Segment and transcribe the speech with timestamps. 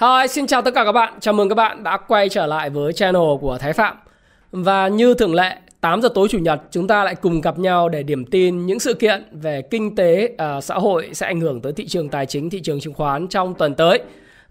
[0.00, 1.14] Hi, xin chào tất cả các bạn.
[1.20, 3.96] Chào mừng các bạn đã quay trở lại với channel của Thái Phạm.
[4.52, 7.88] Và như thường lệ, 8 giờ tối chủ nhật chúng ta lại cùng gặp nhau
[7.88, 11.60] để điểm tin những sự kiện về kinh tế, uh, xã hội sẽ ảnh hưởng
[11.60, 14.02] tới thị trường tài chính, thị trường chứng khoán trong tuần tới.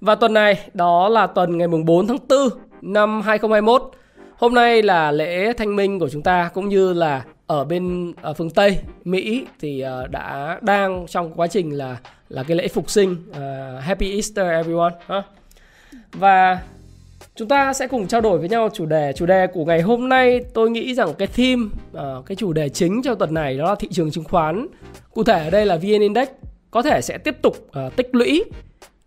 [0.01, 2.49] Và tuần này đó là tuần ngày mùng 4 tháng 4
[2.81, 3.91] năm 2021.
[4.37, 8.33] Hôm nay là lễ thanh minh của chúng ta cũng như là ở bên ở
[8.33, 11.97] phương Tây Mỹ thì uh, đã đang trong quá trình là
[12.29, 15.23] là cái lễ phục sinh uh, Happy Easter everyone huh?
[16.13, 16.61] và
[17.35, 20.09] chúng ta sẽ cùng trao đổi với nhau chủ đề chủ đề của ngày hôm
[20.09, 20.41] nay.
[20.53, 23.75] Tôi nghĩ rằng cái theme uh, cái chủ đề chính cho tuần này đó là
[23.75, 24.67] thị trường chứng khoán.
[25.13, 26.27] Cụ thể ở đây là VN Index
[26.71, 28.43] có thể sẽ tiếp tục uh, tích lũy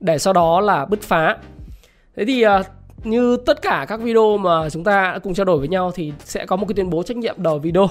[0.01, 1.37] để sau đó là bứt phá.
[2.17, 2.51] Thế thì uh,
[3.05, 6.13] như tất cả các video mà chúng ta đã cùng trao đổi với nhau thì
[6.25, 7.89] sẽ có một cái tuyên bố trách nhiệm đầu video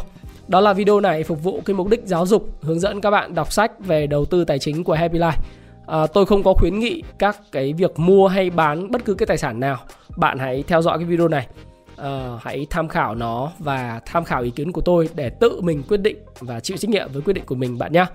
[0.49, 3.35] đó là video này phục vụ cái mục đích giáo dục hướng dẫn các bạn
[3.35, 5.41] đọc sách về đầu tư tài chính của Happy Life.
[5.87, 9.27] À, tôi không có khuyến nghị các cái việc mua hay bán bất cứ cái
[9.27, 9.77] tài sản nào.
[10.17, 11.47] Bạn hãy theo dõi cái video này.
[11.97, 15.83] À, hãy tham khảo nó và tham khảo ý kiến của tôi để tự mình
[15.87, 18.05] quyết định và chịu trách nhiệm với quyết định của mình bạn nhé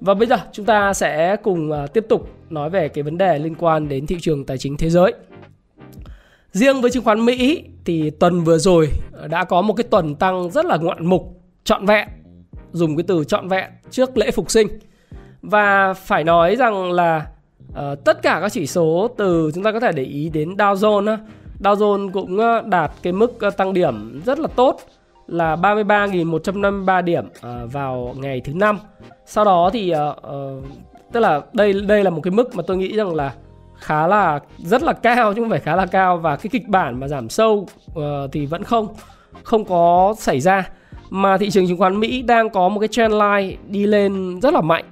[0.00, 3.38] và bây giờ chúng ta sẽ cùng à, tiếp tục nói về cái vấn đề
[3.38, 5.12] liên quan đến thị trường tài chính thế giới.
[6.52, 8.88] Riêng với chứng khoán Mỹ thì tuần vừa rồi
[9.30, 12.08] đã có một cái tuần tăng rất là ngoạn mục trọn vẹn
[12.72, 14.68] dùng cái từ trọn vẹn trước lễ phục sinh
[15.42, 17.26] và phải nói rằng là
[17.70, 20.74] uh, tất cả các chỉ số từ chúng ta có thể để ý đến Dow
[20.74, 21.18] Jones
[21.62, 24.80] Dow Jones cũng ờ, đạt cái mức ờ, tăng điểm rất là tốt
[25.26, 28.78] là 33.153 điểm uh, vào ngày thứ năm.
[29.26, 30.64] Sau đó thì uh, uh,
[31.12, 33.34] tức là đây đây là một cái mức mà tôi nghĩ rằng là
[33.78, 37.00] khá là rất là cao chứ không phải khá là cao và cái kịch bản
[37.00, 38.88] mà giảm sâu uh, thì vẫn không
[39.42, 40.70] không có xảy ra
[41.14, 44.54] mà thị trường chứng khoán Mỹ đang có một cái trend line đi lên rất
[44.54, 44.84] là mạnh.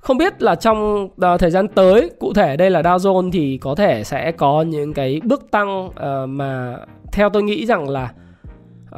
[0.00, 3.58] Không biết là trong ờ, thời gian tới, cụ thể đây là Dow Jones thì
[3.58, 5.92] có thể sẽ có những cái bước tăng uh,
[6.28, 6.76] mà
[7.12, 8.12] theo tôi nghĩ rằng là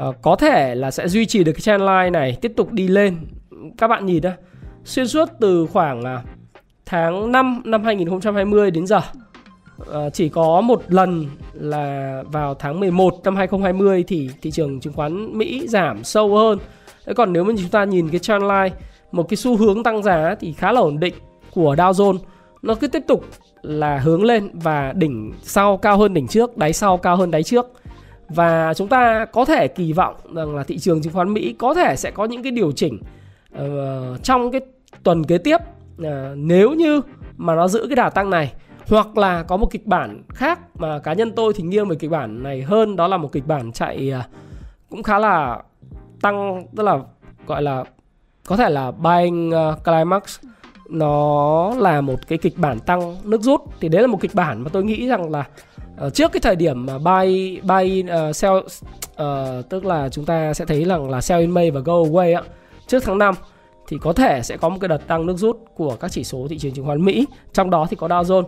[0.09, 2.89] uh, có thể là sẽ duy trì được cái trend line này tiếp tục đi
[2.89, 3.17] lên.
[3.79, 4.31] Các bạn nhìn đó,
[4.85, 6.21] xuyên suốt từ khoảng uh,
[6.87, 9.01] tháng 5 năm 2020 đến giờ
[9.83, 14.93] uh, chỉ có một lần là vào tháng 11 năm 2020 thì thị trường chứng
[14.93, 16.59] khoán Mỹ giảm sâu hơn.
[17.07, 18.71] Thế còn nếu mà chúng ta nhìn cái trend line
[19.13, 21.15] một cái xu hướng tăng giá thì khá là ổn định
[21.55, 22.19] của Dow Jones
[22.63, 23.25] nó cứ tiếp tục
[23.63, 27.43] là hướng lên và đỉnh sau cao hơn đỉnh trước, đáy sau cao hơn đáy
[27.43, 27.67] trước.
[28.29, 31.75] Và chúng ta có thể kỳ vọng rằng là thị trường chứng khoán Mỹ có
[31.75, 32.99] thể sẽ có những cái điều chỉnh
[33.55, 34.61] uh, trong cái
[35.03, 35.57] tuần kế tiếp
[36.03, 36.07] uh,
[36.37, 37.01] nếu như
[37.37, 38.53] mà nó giữ cái đà tăng này
[38.89, 42.11] hoặc là có một kịch bản khác mà cá nhân tôi thì nghiêng về kịch
[42.11, 44.29] bản này hơn đó là một kịch bản chạy à,
[44.91, 45.63] cũng khá là
[46.21, 46.99] tăng tức là
[47.47, 47.85] gọi là
[48.47, 50.23] có thể là buying uh, climax.
[50.89, 53.61] Nó là một cái kịch bản tăng nước rút.
[53.81, 55.45] Thì đấy là một kịch bản mà tôi nghĩ rằng là
[56.07, 60.55] uh, trước cái thời điểm mà buy buy uh, sell uh, tức là chúng ta
[60.55, 62.43] sẽ thấy rằng là sell in May và go away á
[62.87, 63.35] trước tháng 5
[63.89, 66.47] thì có thể sẽ có một cái đợt tăng nước rút của các chỉ số
[66.51, 67.27] thị trường chứng khoán Mỹ.
[67.53, 68.45] Trong đó thì có Dow Jones.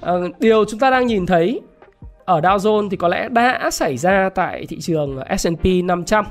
[0.00, 1.60] Ờ, điều chúng ta đang nhìn thấy
[2.24, 6.24] ở Dow Jones thì có lẽ đã xảy ra tại thị trường S&P 500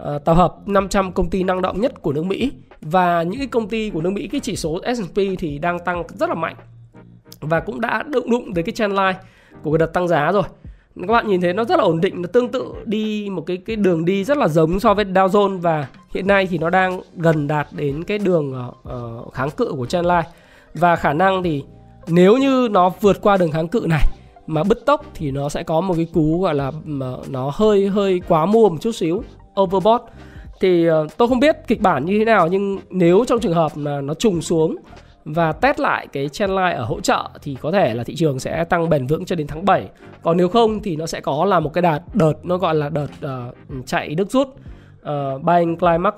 [0.00, 2.52] uh, tập hợp 500 công ty năng động nhất của nước Mỹ.
[2.80, 6.02] Và những cái công ty của nước Mỹ cái chỉ số S&P thì đang tăng
[6.08, 6.56] rất là mạnh
[7.40, 9.14] và cũng đã đụng đụng tới cái trendline
[9.62, 10.42] của cái đợt tăng giá rồi.
[11.00, 13.56] Các bạn nhìn thấy nó rất là ổn định nó tương tự đi một cái
[13.56, 16.70] cái đường đi rất là giống so với Dow Jones và hiện nay thì nó
[16.70, 20.28] đang gần đạt đến cái đường uh, kháng cự của trendline
[20.74, 21.64] và khả năng thì
[22.08, 24.06] nếu như nó vượt qua đường kháng cự này
[24.46, 27.88] mà bứt tốc thì nó sẽ có một cái cú gọi là ờ, nó hơi
[27.88, 29.22] hơi quá mua một chút xíu
[29.60, 30.02] overbought
[30.60, 33.72] thì ờ, tôi không biết kịch bản như thế nào nhưng nếu trong trường hợp
[33.74, 34.76] mà nó trùng xuống
[35.24, 38.64] và test lại cái trendline ở hỗ trợ thì có thể là thị trường sẽ
[38.64, 39.88] tăng bền vững cho đến tháng 7.
[40.22, 42.88] Còn nếu không thì nó sẽ có là một cái đợt đợt nó gọi là
[42.88, 46.14] đợt uh, chạy đứt rút uh, buying climax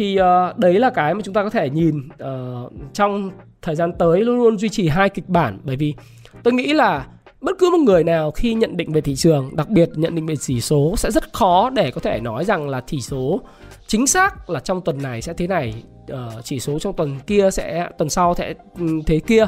[0.00, 3.30] thì uh, đấy là cái mà chúng ta có thể nhìn uh, trong
[3.62, 5.58] thời gian tới luôn luôn duy trì hai kịch bản.
[5.64, 5.94] Bởi vì
[6.42, 7.06] tôi nghĩ là
[7.40, 10.26] bất cứ một người nào khi nhận định về thị trường đặc biệt nhận định
[10.26, 13.40] về chỉ số sẽ rất khó để có thể nói rằng là chỉ số
[13.86, 15.82] chính xác là trong tuần này sẽ thế này
[16.12, 19.46] uh, chỉ số trong tuần kia sẽ tuần sau sẽ ừ, thế kia.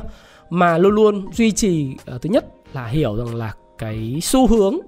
[0.50, 4.78] Mà luôn luôn duy trì uh, thứ nhất là hiểu rằng là cái xu hướng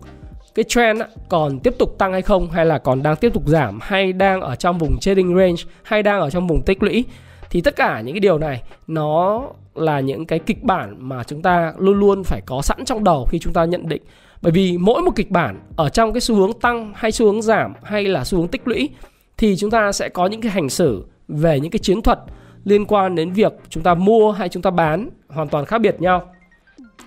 [0.54, 3.78] cái trend còn tiếp tục tăng hay không, hay là còn đang tiếp tục giảm,
[3.82, 7.04] hay đang ở trong vùng trading range, hay đang ở trong vùng tích lũy?
[7.50, 9.42] Thì tất cả những cái điều này, nó
[9.74, 13.26] là những cái kịch bản mà chúng ta luôn luôn phải có sẵn trong đầu
[13.30, 14.02] khi chúng ta nhận định.
[14.42, 17.42] Bởi vì mỗi một kịch bản ở trong cái xu hướng tăng hay xu hướng
[17.42, 18.90] giảm hay là xu hướng tích lũy,
[19.36, 22.18] thì chúng ta sẽ có những cái hành xử về những cái chiến thuật
[22.64, 26.00] liên quan đến việc chúng ta mua hay chúng ta bán hoàn toàn khác biệt
[26.00, 26.22] nhau.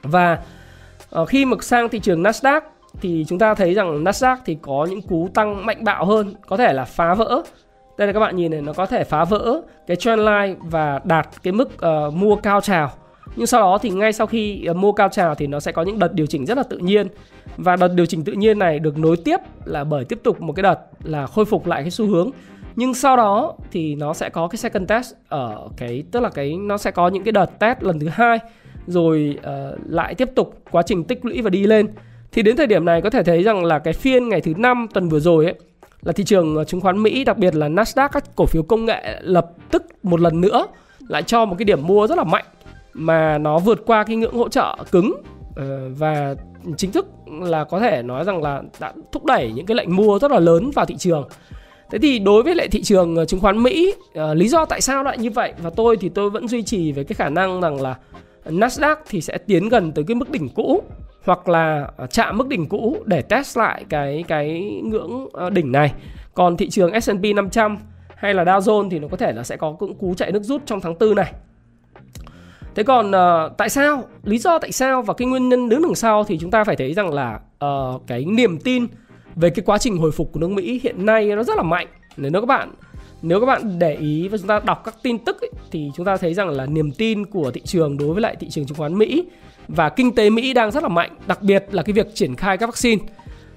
[0.03, 0.39] Và
[1.09, 2.61] ờ, khi mà sang thị trường Nasdaq
[3.01, 6.57] thì chúng ta thấy rằng Nasdaq thì có những cú tăng mạnh bạo hơn có
[6.57, 7.41] thể là phá vỡ.
[7.97, 11.27] Đây là các bạn nhìn này nó có thể phá vỡ cái trendline và đạt
[11.43, 12.91] cái mức uh, mua cao trào.
[13.35, 15.81] Nhưng sau đó thì ngay sau khi uh, mua cao trào thì nó sẽ có
[15.81, 17.07] những đợt điều chỉnh rất là tự nhiên.
[17.57, 20.53] Và đợt điều chỉnh tự nhiên này được nối tiếp là bởi tiếp tục một
[20.53, 22.29] cái đợt là khôi phục lại cái xu hướng.
[22.75, 26.57] Nhưng sau đó thì nó sẽ có cái second test ở cái tức là cái
[26.57, 28.39] nó sẽ có những cái đợt test lần thứ hai
[28.87, 31.87] rồi uh, lại tiếp tục quá trình tích lũy và đi lên
[32.31, 34.87] thì đến thời điểm này có thể thấy rằng là cái phiên ngày thứ năm
[34.93, 35.55] tuần vừa rồi ấy
[36.01, 38.85] là thị trường ờ, chứng khoán Mỹ đặc biệt là Nasdaq các cổ phiếu công
[38.85, 40.67] nghệ lập tức một lần nữa
[41.07, 42.45] lại cho một cái điểm mua rất là mạnh
[42.93, 45.21] mà nó vượt qua cái ngưỡng hỗ trợ cứng
[45.55, 46.35] ờ, và
[46.77, 47.07] chính thức
[47.41, 50.39] là có thể nói rằng là đã thúc đẩy những cái lệnh mua rất là
[50.39, 51.27] lớn vào thị trường.
[51.91, 53.93] Thế thì đối với lại thị trường ờ, chứng khoán Mỹ,
[54.33, 57.03] lý do tại sao lại như vậy và tôi thì tôi vẫn duy trì về
[57.03, 57.95] cái khả năng rằng là
[58.45, 60.83] Nasdaq thì sẽ tiến gần tới cái mức đỉnh cũ
[61.27, 65.71] hoặc là ờ, chạm mức đỉnh cũ để test lại cái cái ngưỡng ờ, đỉnh
[65.71, 65.93] này.
[66.33, 67.77] Còn thị trường S&P 500
[68.15, 70.43] hay là Dow Jones thì nó có thể là sẽ có cũng cú chạy nước
[70.43, 71.33] rút trong tháng 4 này.
[72.75, 74.03] Thế còn uh, tại sao?
[74.23, 76.75] Lý do tại sao và cái nguyên nhân đứng đằng sau thì chúng ta phải
[76.75, 78.87] thấy rằng là uh, cái niềm tin
[79.35, 81.87] về cái quá trình hồi phục của nước Mỹ hiện nay nó rất là mạnh.
[82.17, 82.71] Nếu các bạn
[83.21, 86.05] nếu các bạn để ý và chúng ta đọc các tin tức ấy, thì chúng
[86.05, 88.77] ta thấy rằng là niềm tin của thị trường đối với lại thị trường chứng
[88.77, 89.25] khoán Mỹ
[89.67, 92.57] và kinh tế Mỹ đang rất là mạnh, đặc biệt là cái việc triển khai
[92.57, 93.03] các vaccine.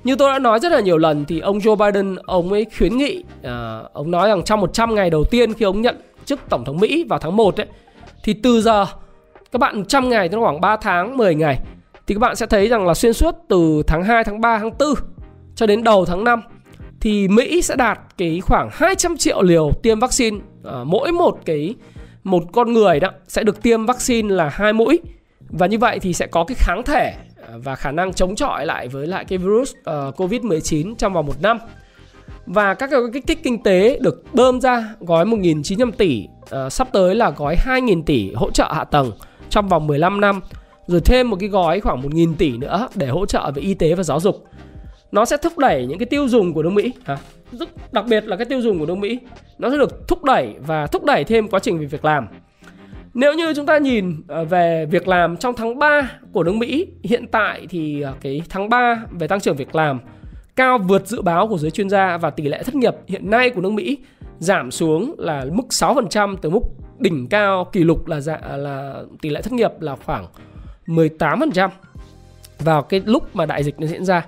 [0.05, 2.97] Như tôi đã nói rất là nhiều lần thì ông Joe Biden ông ấy khuyến
[2.97, 6.65] nghị uh, ông nói rằng trong 100 ngày đầu tiên khi ông nhận chức tổng
[6.65, 7.67] thống Mỹ vào tháng 1 ấy
[8.25, 8.87] thì từ giờ
[9.53, 11.59] các bạn 100 ngày tức khoảng 3 tháng 10 ngày
[12.07, 14.71] thì các bạn sẽ thấy rằng là xuyên suốt từ tháng 2 tháng 3 tháng
[14.79, 14.89] 4
[15.55, 16.41] cho đến đầu tháng 5
[17.01, 21.75] thì Mỹ sẽ đạt cái khoảng 200 triệu liều tiêm vaccine à, mỗi một cái
[22.25, 25.01] một con người đó sẽ được tiêm vaccine là hai mũi
[25.53, 27.15] và như vậy thì sẽ có cái kháng thể
[27.49, 31.13] à, và khả năng chống chọi lại với lại cái virus ờ, uh, Covid-19 trong
[31.13, 31.59] vòng một năm.
[32.47, 36.89] Và các cái kích thích kinh tế được bơm ra gói 1.900 tỷ, uh, sắp
[36.93, 39.13] tới là gói 2.000 tỷ hỗ trợ hạ tầng
[39.51, 40.41] trong vòng 15 năm.
[40.87, 43.95] Rồi thêm một cái gói khoảng 1.000 tỷ nữa để hỗ trợ về y tế
[43.95, 44.45] và giáo dục.
[45.13, 46.93] Nó sẽ thúc đẩy những cái tiêu dùng của nước Mỹ.
[47.05, 47.19] Hả?
[47.93, 49.19] Đặc biệt là cái tiêu dùng của nước Mỹ.
[49.59, 52.27] Nó sẽ được thúc đẩy và thúc đẩy thêm quá trình về việc làm.
[53.15, 56.87] Nếu như chúng ta nhìn ờ, về việc làm trong tháng 3 của nước Mỹ,
[57.03, 60.01] hiện tại thì ờ, cái tháng 3 về tăng trưởng việc làm
[60.57, 63.51] cao vượt dự báo của giới chuyên gia và tỷ lệ thất nghiệp hiện nay
[63.51, 63.99] của nước Mỹ
[64.39, 66.61] giảm xuống là mức 6% từ mức
[66.99, 70.27] đỉnh cao kỷ lục là dạ, là tỷ lệ thất nghiệp là khoảng
[70.87, 71.69] 18%
[72.59, 74.27] vào cái lúc mà đại dịch nó diễn ra.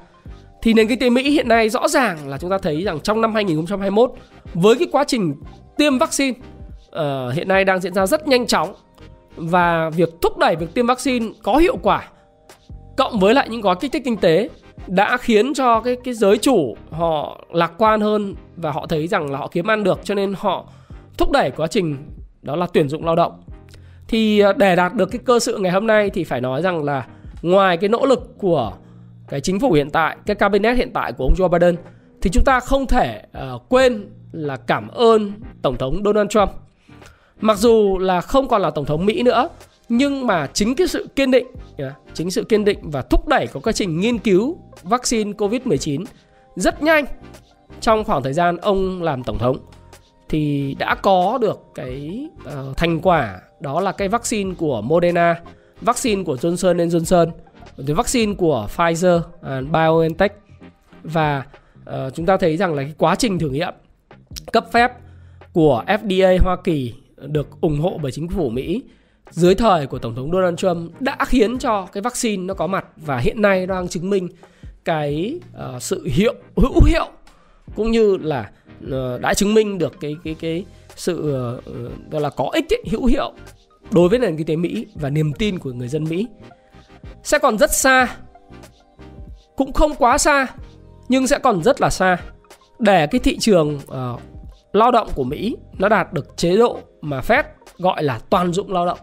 [0.62, 3.20] Thì nền kinh tế Mỹ hiện nay rõ ràng là chúng ta thấy rằng trong
[3.20, 4.12] năm 2021
[4.54, 5.34] với cái quá trình
[5.76, 6.38] tiêm vaccine
[6.96, 8.74] uh, hiện nay đang diễn ra rất nhanh chóng
[9.36, 12.08] và việc thúc đẩy việc tiêm vaccine có hiệu quả
[12.96, 14.48] cộng với lại những gói kích thích kinh tế
[14.86, 19.30] đã khiến cho cái cái giới chủ họ lạc quan hơn và họ thấy rằng
[19.30, 20.64] là họ kiếm ăn được cho nên họ
[21.18, 21.96] thúc đẩy quá trình
[22.42, 23.42] đó là tuyển dụng lao động.
[24.08, 26.84] Thì ờ, để đạt được cái cơ sự ngày hôm nay thì phải nói rằng
[26.84, 27.06] là
[27.42, 28.72] ngoài cái nỗ lực của
[29.28, 31.76] cái chính phủ hiện tại, cái cabinet hiện tại của ông Joe Biden
[32.22, 33.22] thì chúng ta không thể
[33.54, 36.50] uh, quên là cảm ơn tổng thống Donald Trump
[37.42, 39.48] Mặc dù là không còn là tổng thống Mỹ nữa
[39.88, 41.46] nhưng mà chính cái sự kiên định
[42.14, 46.04] chính sự kiên định và thúc đẩy của quá trình nghiên cứu vaccine Covid-19
[46.56, 47.04] rất nhanh
[47.80, 49.56] trong khoảng thời gian ông làm tổng thống
[50.28, 55.40] thì đã có được cái uh, thành quả đó là cái vaccine của Moderna,
[55.80, 57.30] vaccine của Johnson Johnson,
[57.76, 60.32] rồi vaccine của Pfizer, uh, BioNTech
[61.02, 61.42] và
[61.90, 63.74] uh, chúng ta thấy rằng là cái quá trình thử nghiệm
[64.52, 64.92] cấp phép
[65.52, 66.94] của FDA Hoa Kỳ
[67.26, 68.82] được ủng hộ bởi chính phủ Mỹ
[69.30, 72.84] dưới thời của Tổng thống Donald Trump đã khiến cho cái vaccine nó có mặt
[72.96, 74.28] và hiện nay đang chứng minh
[74.84, 75.40] cái
[75.76, 77.06] uh, sự hiệu hữu hiệu
[77.76, 78.50] cũng như là
[78.86, 80.64] uh, đã chứng minh được cái cái cái
[80.96, 81.18] sự
[81.58, 83.32] uh, gọi là có ích ấy, hữu hiệu
[83.90, 86.26] đối với nền kinh tế Mỹ và niềm tin của người dân Mỹ.
[87.22, 88.16] Sẽ còn rất xa
[89.56, 90.46] cũng không quá xa
[91.08, 92.16] nhưng sẽ còn rất là xa
[92.78, 94.20] để cái thị trường uh,
[94.72, 97.42] lao động của Mỹ nó đạt được chế độ mà Fed
[97.78, 98.98] gọi là toàn dụng lao động.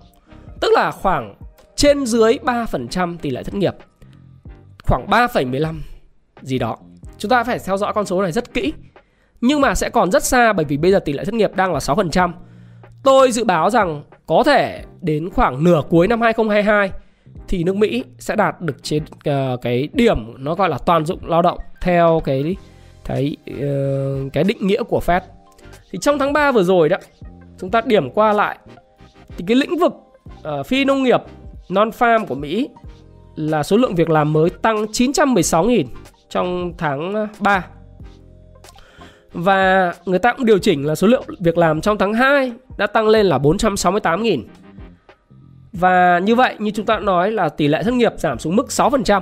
[0.62, 1.36] Tức là khoảng
[1.76, 3.76] trên dưới 3% tỷ lệ thất nghiệp.
[4.84, 5.76] Khoảng 3,15
[6.42, 6.78] gì đó.
[7.18, 8.74] Chúng ta phải theo dõi con số này rất kỹ.
[9.42, 11.74] Nhưng mà sẽ còn rất xa bởi vì bây giờ tỷ lệ thất nghiệp đang
[11.74, 12.32] là 6%.
[13.04, 16.92] Tôi dự báo rằng có thể đến khoảng nửa cuối năm 2022
[17.48, 21.06] thì nước Mỹ sẽ đạt được trên uh, ờ, cái điểm nó gọi là toàn
[21.06, 22.56] dụng lao động theo cái
[23.06, 25.22] cái uh, cái định nghĩa của Fed.
[25.92, 26.98] Thì trong tháng 3 vừa rồi đó,
[27.60, 28.58] chúng ta điểm qua lại
[29.38, 29.94] thì cái lĩnh vực
[30.60, 31.22] uh, phi nông nghiệp
[31.70, 32.70] non-farm của Mỹ
[33.36, 35.86] là số lượng việc làm mới tăng 916.000
[36.30, 37.66] trong tháng ờ, 3.
[39.34, 42.88] Và người ta cũng điều chỉnh là số lượng việc làm trong tháng 2 đã
[42.88, 44.44] tăng lên là 468.000.
[45.74, 48.56] Và như vậy như chúng ta đã nói là tỷ lệ thất nghiệp giảm xuống
[48.56, 49.22] mức 6%.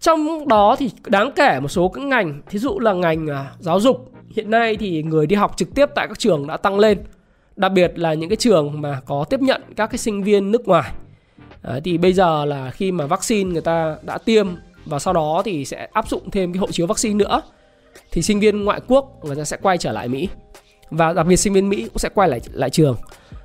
[0.00, 3.80] Trong đó thì đáng kể một số các ngành, thí dụ là ngành ờ, giáo
[3.80, 6.98] dục, hiện nay thì người đi học trực tiếp tại các trường đã tăng lên.
[7.56, 10.68] Đặc biệt là những cái trường mà có tiếp nhận các cái sinh viên nước
[10.68, 10.92] ngoài.
[11.62, 14.48] Đấy, thì bây giờ là khi mà vaccine người ta đã tiêm
[14.86, 17.42] và sau đó thì sẽ áp dụng thêm cái hộ chiếu vaccine nữa
[18.12, 20.28] thì sinh viên ngoại quốc người ta sẽ quay trở lại Mỹ
[20.90, 22.96] và đặc biệt sinh viên Mỹ cũng sẽ quay lại lại trường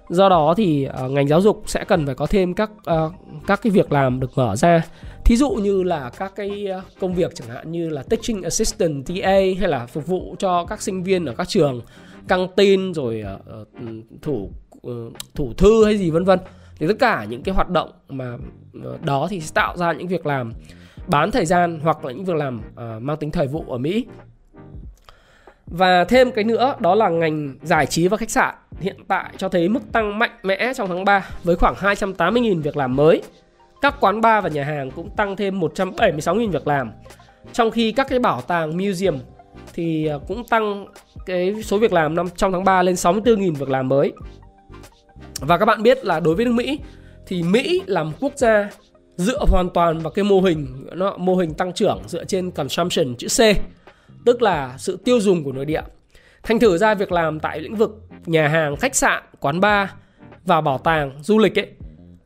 [0.10, 3.14] do đó thì uh, ngành giáo dục sẽ cần phải có thêm các uh,
[3.48, 4.84] các cái việc làm được mở ra.
[5.26, 9.06] Thí dụ như là các cái ờ, công việc chẳng hạn như là teaching assistant
[9.06, 11.82] TA hay là phục vụ cho các sinh viên ở các trường
[12.28, 13.24] căng tin rồi
[13.62, 13.68] uh,
[14.22, 14.52] thủ
[14.88, 16.40] uh, thủ thư hay gì vân vân.
[16.76, 18.38] Thì tất cả những cái hoạt động mà
[18.78, 20.54] uh, đó thì sẽ tạo ra những việc làm
[21.08, 24.06] bán thời gian hoặc là những việc làm uh, mang tính thời vụ ở Mỹ
[25.70, 29.50] và thêm cái nữa, đó là ngành giải trí và khách sạn hiện tại cho
[29.50, 33.22] thấy mức tăng mạnh mẽ trong tháng 3 với khoảng 280.000 việc làm mới.
[33.82, 36.92] Các quán bar và nhà hàng cũng tăng thêm 176.000 việc làm.
[37.54, 39.20] Trong khi các cái bảo tàng, museum
[39.74, 40.86] thì à, cũng tăng
[41.26, 44.14] cái số việc làm năm, trong tháng 3 lên 64.000 việc làm mới.
[45.40, 46.80] Và các bạn biết là đối với nước Mỹ
[47.28, 48.70] thì Mỹ là một quốc gia
[49.16, 53.16] dựa hoàn toàn vào cái mô hình, nó, mô hình tăng trưởng dựa trên consumption
[53.16, 53.40] chữ C
[54.26, 55.82] tức là sự tiêu dùng của nội địa.
[56.44, 57.92] Thành thử ra việc làm tại lĩnh vực
[58.26, 59.90] nhà hàng, khách sạn, quán bar
[60.46, 61.68] và bảo tàng, du lịch ấy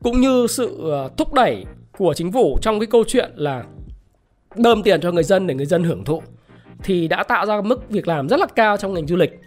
[0.02, 1.64] cũng như sự ờ, thúc đẩy
[1.98, 3.64] của chính phủ trong cái câu chuyện là
[4.56, 6.22] đơm tiền cho người dân để người dân hưởng thụ
[6.82, 9.40] thì đã tạo ra mức việc làm rất là cao trong ngành du lịch.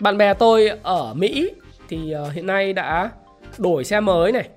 [0.00, 1.50] Bạn bè tôi ở Mỹ
[1.88, 3.10] thì ờ, hiện nay đã
[3.58, 4.48] đổi xe mới này,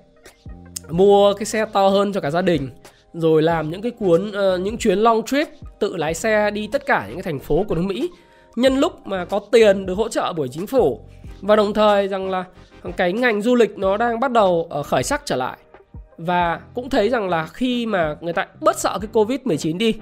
[0.88, 2.68] mua cái xe to hơn cho cả gia đình
[3.20, 6.86] rồi làm những cái cuốn uh, những chuyến long trip tự lái xe đi tất
[6.86, 8.10] cả những cái thành phố của nước Mỹ.
[8.56, 11.00] Nhân lúc mà có tiền được hỗ trợ bởi chính phủ.
[11.40, 12.44] Và đồng thời rằng là
[12.96, 15.58] cái ngành du lịch nó đang bắt đầu uh, khởi sắc trở lại.
[16.18, 19.94] Và cũng thấy rằng là khi mà người ta bớt sợ cái covid 19 đi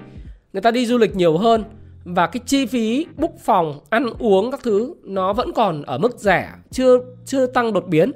[0.53, 1.63] người ta đi du lịch nhiều hơn
[2.03, 6.19] và cái chi phí book phòng ăn uống các thứ nó vẫn còn ở mức
[6.19, 8.11] rẻ chưa chưa tăng đột biến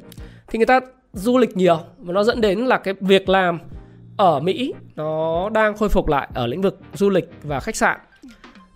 [0.48, 0.80] thì người ta
[1.14, 1.80] du lịch nhiều.
[1.98, 3.60] Và nó dẫn đến là cái việc làm
[4.20, 8.00] ở Mỹ nó đang khôi phục lại ở lĩnh vực du lịch và khách sạn.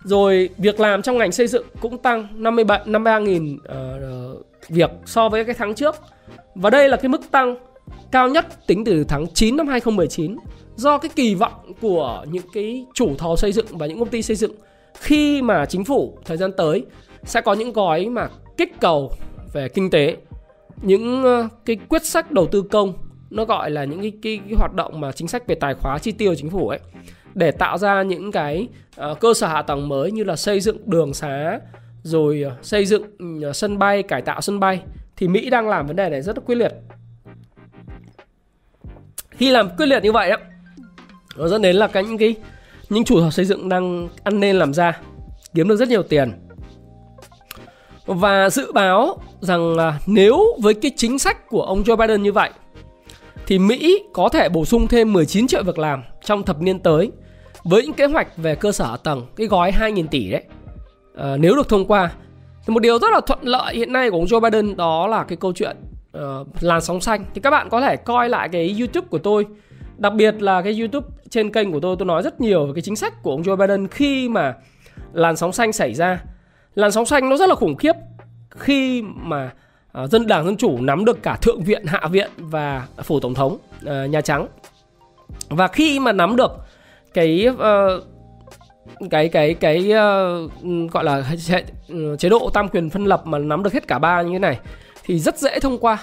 [0.04, 5.28] Rồi việc làm trong ngành xây dựng cũng tăng 57 53 nghìn uh, việc so
[5.28, 5.94] với cái tháng trước.
[6.54, 7.56] Và đây là cái mức tăng
[8.12, 10.36] cao nhất tính từ tháng 9 năm 2019
[10.76, 14.22] do cái kỳ vọng của những cái chủ thầu xây dựng và những công ty
[14.22, 14.52] xây dựng
[14.94, 16.84] khi mà chính phủ thời gian tới
[17.24, 19.12] sẽ có những gói mà kích cầu
[19.52, 20.16] về kinh tế
[20.82, 22.92] những ờ, cái quyết sách đầu tư công
[23.34, 25.98] nó gọi là những cái, cái, cái hoạt động mà chính sách về tài khóa
[25.98, 26.78] chi tiêu chính phủ ấy
[27.34, 28.68] để tạo ra những cái
[29.10, 31.58] uh, cơ sở hạ tầng mới như là xây dựng đường xá
[32.02, 33.04] rồi uh, xây dựng
[33.50, 34.80] uh, sân bay cải tạo sân bay
[35.16, 36.72] thì Mỹ đang làm vấn đề này rất là quyết liệt.
[39.30, 40.36] Khi làm quyết liệt như vậy đó
[41.36, 42.34] nó dẫn đến là cái những cái
[42.88, 45.00] những chủ xây dựng đang ăn nên làm ra
[45.54, 46.32] kiếm được rất nhiều tiền.
[48.06, 52.32] Và dự báo rằng là nếu với cái chính sách của ông Joe Biden như
[52.32, 52.50] vậy
[53.46, 57.12] thì Mỹ có thể bổ sung thêm 19 triệu việc làm trong thập niên tới
[57.64, 60.42] với những kế hoạch về cơ sở hạ tầng, cái gói 2.000 tỷ đấy.
[61.16, 62.12] À, nếu được thông qua
[62.66, 65.24] thì một điều rất là thuận lợi hiện nay của ông Joe Biden đó là
[65.24, 65.76] cái câu chuyện
[66.18, 67.24] uh, làn sóng xanh.
[67.34, 69.46] Thì các bạn có thể coi lại cái YouTube của tôi,
[69.96, 72.82] đặc biệt là cái YouTube trên kênh của tôi tôi nói rất nhiều về cái
[72.82, 74.54] chính sách của ông Joe Biden khi mà
[75.12, 76.22] làn sóng xanh xảy ra.
[76.74, 77.92] Làn sóng xanh nó rất là khủng khiếp
[78.50, 79.52] khi mà
[80.02, 83.34] uh, dân đảng dân chủ nắm được cả thượng viện hạ viện và phủ tổng
[83.34, 84.46] thống uh, nhà trắng.
[85.48, 86.52] Và khi mà nắm được
[87.14, 88.04] cái uh,
[89.10, 93.38] cái cái cái uh, gọi là chế, ừ, chế độ tam quyền phân lập mà
[93.38, 94.58] nắm được hết cả ba như thế này
[95.04, 95.98] thì rất dễ thông qua.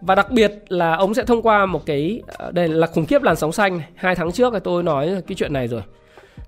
[0.00, 3.36] Và đặc biệt là ông sẽ thông qua một cái đây là khủng khiếp làn
[3.36, 3.88] sóng xanh này.
[3.94, 5.82] hai tháng trước thì tôi nói cái chuyện này rồi.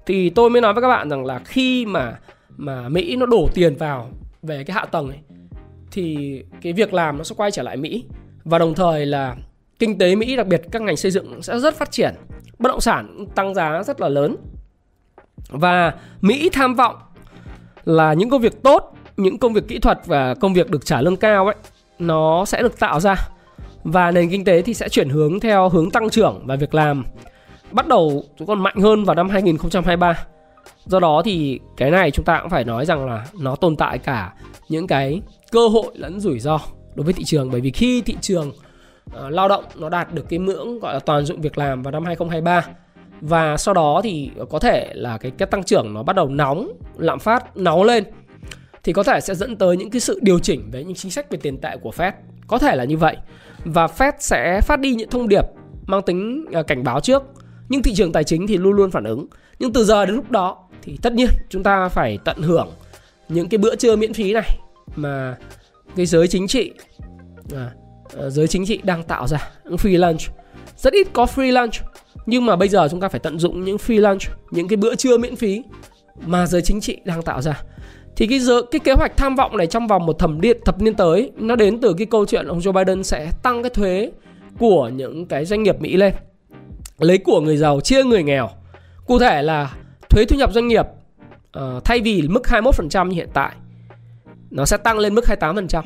[0.06, 2.18] Thì tôi mới nói với các bạn rằng là khi mà
[2.56, 4.10] mà Mỹ nó đổ tiền vào
[4.42, 5.18] về cái hạ tầng này
[5.94, 8.04] thì cái việc làm nó sẽ quay trở lại Mỹ.
[8.44, 9.36] Và đồng thời là
[9.78, 12.14] kinh tế Mỹ, đặc biệt các ngành xây dựng sẽ rất phát triển.
[12.58, 14.36] Bất động sản tăng giá rất là lớn.
[15.48, 16.96] Và Mỹ tham vọng
[17.84, 21.00] là những công việc tốt, những công việc kỹ thuật và công việc được trả
[21.00, 21.56] lương cao ấy,
[21.98, 23.16] nó sẽ được tạo ra.
[23.84, 27.04] Và nền kinh tế thì sẽ chuyển hướng theo hướng tăng trưởng và việc làm
[27.70, 30.26] bắt đầu còn mạnh hơn vào năm 2023.
[30.86, 33.98] Do đó thì cái này chúng ta cũng phải nói rằng là nó tồn tại
[33.98, 34.32] cả
[34.68, 35.20] những cái
[35.54, 36.60] cơ hội lẫn rủi ro
[36.94, 40.26] đối với thị trường bởi vì khi thị trường uh, lao động nó đạt được
[40.28, 42.66] cái ngưỡng gọi là toàn dụng việc làm vào năm 2023
[43.20, 46.72] và sau đó thì có thể là cái cái tăng trưởng nó bắt đầu nóng,
[46.96, 48.04] lạm phát nóng lên
[48.82, 51.30] thì có thể sẽ dẫn tới những cái sự điều chỉnh về những chính sách
[51.30, 52.12] về tiền tệ của Fed.
[52.46, 53.16] Có thể là như vậy.
[53.64, 55.44] Và Fed sẽ phát đi những thông điệp
[55.86, 57.22] mang tính ờ, cảnh báo trước
[57.68, 59.26] nhưng thị trường tài chính thì luôn luôn phản ứng
[59.58, 62.68] nhưng từ giờ đến lúc đó thì tất nhiên chúng ta phải tận hưởng
[63.28, 64.58] những cái bữa trưa miễn phí này
[64.96, 65.36] mà
[65.96, 66.72] cái giới chính trị
[67.54, 67.70] à,
[68.18, 70.20] à, giới chính trị đang tạo ra những free lunch.
[70.76, 71.74] Rất ít có free lunch
[72.26, 74.94] nhưng mà bây giờ chúng ta phải tận dụng những free lunch những cái bữa
[74.94, 75.62] trưa miễn phí
[76.26, 77.62] mà giới chính trị đang tạo ra.
[78.16, 80.82] Thì cái giờ cái kế hoạch tham vọng này trong vòng một thập niên thập
[80.82, 84.10] niên tới nó đến từ cái câu chuyện ông Joe Biden sẽ tăng cái thuế
[84.58, 86.14] của những cái doanh nghiệp Mỹ lên
[86.98, 88.50] lấy của người giàu chia người nghèo.
[89.06, 89.74] Cụ thể là
[90.10, 90.86] thuế thu nhập doanh nghiệp
[91.58, 93.54] uh, thay vì mức 21% như hiện tại
[94.54, 95.82] nó sẽ tăng lên mức 28%.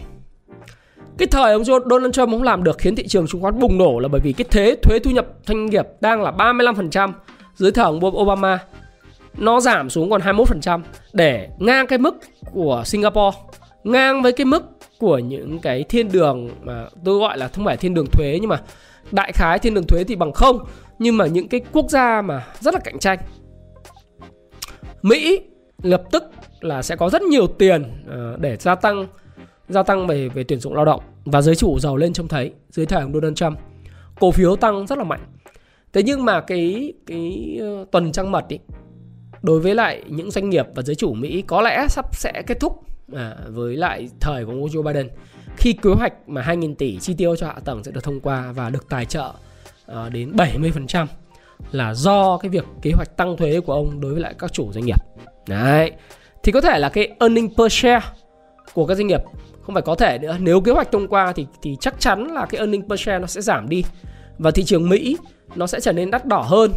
[1.18, 3.98] Cái thời ông Donald Trump không làm được khiến thị trường chứng khoán bùng nổ
[3.98, 7.12] là bởi vì cái thế thuế thu nhập doanh nghiệp đang là 35%
[7.54, 8.58] dưới thời ông Obama
[9.36, 10.80] nó giảm xuống còn 21%
[11.12, 12.16] để ngang cái mức
[12.52, 13.38] của Singapore,
[13.84, 14.64] ngang với cái mức
[14.98, 18.50] của những cái thiên đường mà tôi gọi là không phải thiên đường thuế nhưng
[18.50, 18.60] mà
[19.10, 20.58] đại khái thiên đường thuế thì bằng không
[20.98, 23.18] nhưng mà những cái quốc gia mà rất là cạnh tranh
[25.02, 25.40] Mỹ
[25.82, 26.24] lập tức
[26.60, 29.06] là sẽ có rất nhiều tiền ờ, để gia tăng
[29.68, 32.52] gia tăng về về tuyển dụng lao động và giới chủ giàu lên trông thấy
[32.70, 33.58] dưới thời ông Donald Trump
[34.20, 35.20] cổ phiếu tăng rất là mạnh
[35.92, 38.58] thế nhưng mà cái cái ờ, tuần trăng mật ý,
[39.42, 42.60] đối với lại những doanh nghiệp và giới chủ Mỹ có lẽ sắp sẽ kết
[42.60, 45.08] thúc à, với lại thời của ông Joe Biden
[45.56, 48.52] khi kế hoạch mà 2.000 tỷ chi tiêu cho hạ tầng sẽ được thông qua
[48.52, 49.32] và được tài trợ
[49.86, 51.06] à, đến 70%
[51.72, 54.72] là do cái việc kế hoạch tăng thuế của ông đối với lại các chủ
[54.72, 55.00] doanh nghiệp.
[55.48, 55.92] Đấy.
[56.42, 58.06] Thì có thể là cái earning per share
[58.74, 59.20] của các doanh nghiệp
[59.62, 60.36] không phải có thể nữa.
[60.40, 63.26] Nếu kế hoạch thông qua thì thì chắc chắn là cái earning per share nó
[63.26, 63.84] sẽ giảm đi
[64.38, 65.16] và thị trường Mỹ
[65.56, 66.72] nó sẽ trở nên đắt đỏ hơn.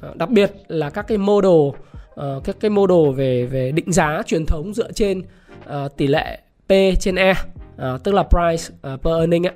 [0.00, 4.22] Ờ, đặc biệt là các cái model uh, các cái model về về định giá
[4.26, 5.22] truyền thống dựa trên
[5.64, 9.54] uh, tỷ lệ P trên E uh, tức là price uh, per earning ấy.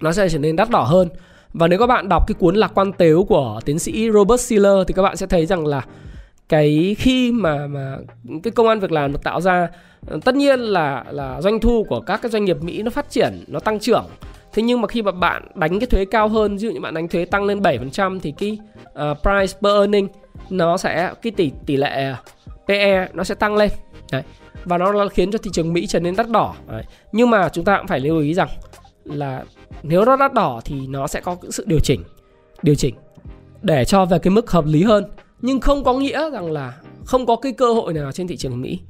[0.00, 1.08] Nó sẽ trở nên đắt đỏ hơn
[1.52, 4.76] và nếu các bạn đọc cái cuốn Lạc quan tếu của tiến sĩ Robert Siller
[4.86, 5.84] thì các bạn sẽ thấy rằng là
[6.48, 7.98] cái khi mà mà
[8.42, 9.68] cái công an việc làm được tạo ra
[10.06, 13.10] ờ, tất nhiên là là doanh thu của các cái doanh nghiệp Mỹ nó phát
[13.10, 14.06] triển, nó tăng trưởng.
[14.52, 16.94] Thế nhưng mà khi mà bạn đánh cái thuế cao hơn, ví dụ như bạn
[16.94, 18.58] đánh thuế tăng lên 7% thì cái
[18.88, 20.08] uh, price per earning
[20.50, 22.16] nó sẽ cái tỷ tỷ lệ ờ,
[22.68, 23.70] PE nó sẽ tăng lên.
[24.12, 24.22] Đấy.
[24.64, 26.54] Và nó khiến cho thị trường Mỹ trở nên đắt đỏ.
[26.68, 26.84] Đấy.
[27.12, 28.48] Nhưng mà chúng ta cũng phải lưu ý rằng
[29.04, 29.44] là
[29.82, 32.02] nếu nó đắt đỏ thì nó sẽ có sự điều chỉnh
[32.62, 32.94] điều chỉnh
[33.62, 35.04] để cho về cái mức hợp lý hơn
[35.40, 38.60] nhưng không có nghĩa rằng là không có cái cơ hội nào trên thị trường
[38.60, 38.80] Mỹ.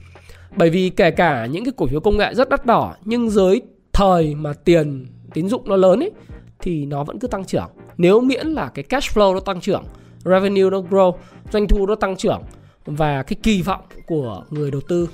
[0.57, 3.61] Bởi vì kể cả những cái cổ phiếu công nghệ rất đắt đỏ, nhưng dưới
[3.93, 6.11] thời mà tiền tín dụng nó lớn ấy,
[6.59, 7.71] thì nó vẫn cứ tăng trưởng.
[7.97, 9.85] Nếu miễn là cái cash flow nó tăng trưởng,
[10.25, 11.13] revenue nó grow,
[11.53, 12.43] doanh thu nó tăng trưởng
[12.87, 15.09] và cái kỳ vọng của người đầu tư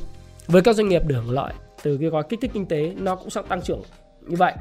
[0.46, 3.16] với các doanh nghiệp được hưởng lợi từ cái gói kích thích kinh tế nó
[3.16, 3.82] cũng sẽ tăng trưởng
[4.26, 4.52] như vậy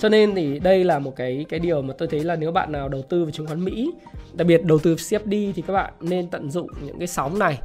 [0.00, 2.72] cho nên thì đây là một cái cái điều mà tôi thấy là nếu bạn
[2.72, 3.92] nào đầu tư vào chứng khoán Mỹ
[4.32, 7.58] đặc biệt đầu tư CFD thì các bạn nên tận dụng những cái sóng này.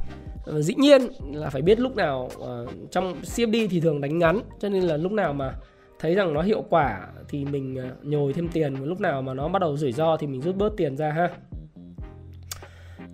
[0.46, 4.68] Dĩ nhiên là phải biết lúc nào uh, trong CFD thì thường đánh ngắn cho
[4.68, 5.54] nên là lúc nào mà
[5.98, 9.48] thấy rằng nó hiệu quả thì mình ờ, nhồi thêm tiền lúc nào mà nó
[9.48, 11.30] bắt đầu rủi ro thì mình rút bớt tiền ra ha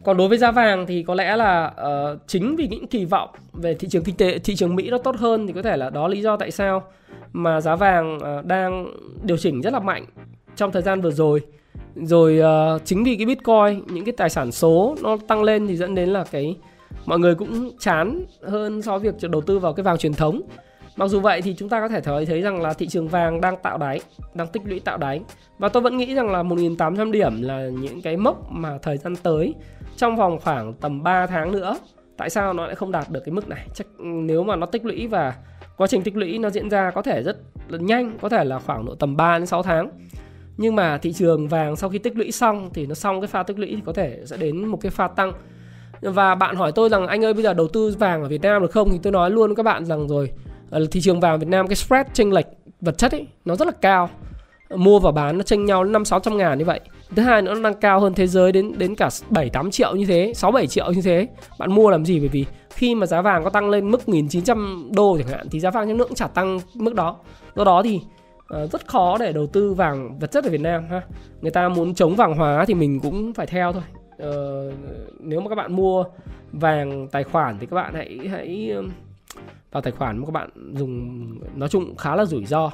[0.05, 3.31] còn đối với giá vàng thì có lẽ là uh, chính vì những kỳ vọng
[3.53, 5.91] về thị trường kinh tế thị trường Mỹ nó tốt hơn thì có thể là
[5.91, 6.83] đó lý do tại sao
[7.33, 8.87] mà giá vàng uh, đang
[9.23, 10.05] điều chỉnh rất là mạnh
[10.57, 11.41] trong thời gian vừa rồi.
[11.95, 15.77] Rồi uh, chính vì cái bitcoin những cái tài sản số nó tăng lên thì
[15.77, 16.57] dẫn đến là cái
[17.07, 20.41] mọi người cũng chán hơn so với việc đầu tư vào cái vàng truyền thống.
[20.97, 23.41] Mặc dù vậy thì chúng ta có thể thấy thấy rằng là thị trường vàng
[23.41, 24.01] đang tạo đáy
[24.35, 25.21] đang tích lũy tạo đáy.
[25.59, 29.17] Và tôi vẫn nghĩ rằng là 1.800 điểm là những cái mốc mà thời gian
[29.17, 29.55] tới
[29.97, 31.79] trong vòng khoảng tầm 3 tháng nữa,
[32.17, 33.67] tại sao nó lại không đạt được cái mức này?
[33.75, 35.35] Chắc ừ, nếu mà nó tích lũy và
[35.77, 37.37] quá trình tích lũy nó diễn ra có thể rất
[37.69, 39.91] là nhanh, có thể là khoảng độ tầm 3 đến 6 tháng.
[40.57, 43.43] Nhưng mà thị trường vàng sau khi tích lũy xong thì nó xong cái pha
[43.43, 45.33] tích lũy thì có thể sẽ đến một cái pha tăng.
[46.01, 48.63] Và bạn hỏi tôi rằng, anh ơi, bây giờ đầu tư vàng ở Việt Nam
[48.63, 48.89] được không?
[48.93, 50.31] Thì tôi nói luôn với các bạn rằng rồi
[50.71, 52.47] ờ, thị trường vàng Việt Nam, cái spread chênh lệch
[52.81, 54.11] vật chất ấy, nó rất là cao
[54.77, 56.81] mua và bán nó chênh nhau năm sáu trăm ngàn như vậy.
[57.17, 59.97] Thứ hai nữa nó đang cao hơn thế giới đến đến cả 7 8 triệu
[59.97, 61.29] như thế 6 7 triệu như thế.
[61.59, 62.21] Bạn mua làm gì?
[62.21, 65.61] Bởi vì khi mà giá vàng có tăng lên mức 1900 đô chẳng hạn thì
[65.61, 67.17] giá vàng trong nước cũng chả tăng mức đó.
[67.55, 68.01] Do đó thì
[68.63, 71.03] uh, rất khó để đầu tư vàng vật chất ở Việt Nam ha.
[71.41, 73.83] Người ta muốn chống vàng hóa thì mình cũng phải theo thôi.
[74.29, 74.75] Uh,
[75.21, 76.05] nếu mà các bạn mua
[76.53, 78.73] vàng tài khoản thì các bạn hãy hãy
[79.73, 81.21] vào tài khoản mà các bạn dùng
[81.55, 82.71] nói chung khá là rủi ro.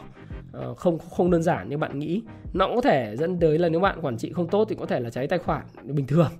[0.61, 2.23] Ờ, không không đơn giản như bạn nghĩ.
[2.53, 4.87] Nó cũng có thể dẫn tới là nếu bạn quản trị không tốt thì có
[4.87, 6.31] thể là cháy tài khoản bình thường.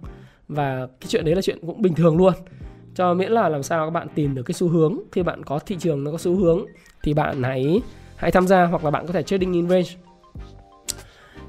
[0.49, 2.33] Và cái chuyện đấy là chuyện cũng bình thường luôn.
[2.95, 5.01] Cho miễn là làm sao các bạn tìm được cái xu hướng.
[5.13, 6.65] Khi bạn có thị trường nó có xu hướng
[7.03, 7.81] thì bạn hãy
[8.17, 9.91] hãy tham gia hoặc là bạn có thể trading in range.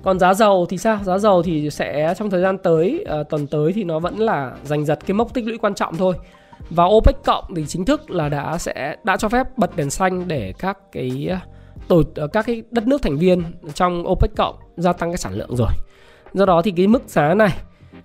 [0.04, 1.00] Còn giá dầu thì sao?
[1.04, 4.56] Giá dầu thì sẽ trong thời gian tới uh, tuần tới thì nó vẫn là
[4.64, 6.16] giành giật cái mốc tích lũy quan trọng thôi.
[6.70, 10.28] Và OPEC cộng thì chính thức là đã sẽ đã cho phép bật đèn xanh
[10.28, 11.59] để các cái uh,
[11.90, 15.34] tổ ờ, các cái đất nước thành viên trong OPEC cộng gia tăng cái sản
[15.34, 15.72] lượng rồi.
[16.34, 17.58] Do đó thì cái mức giá này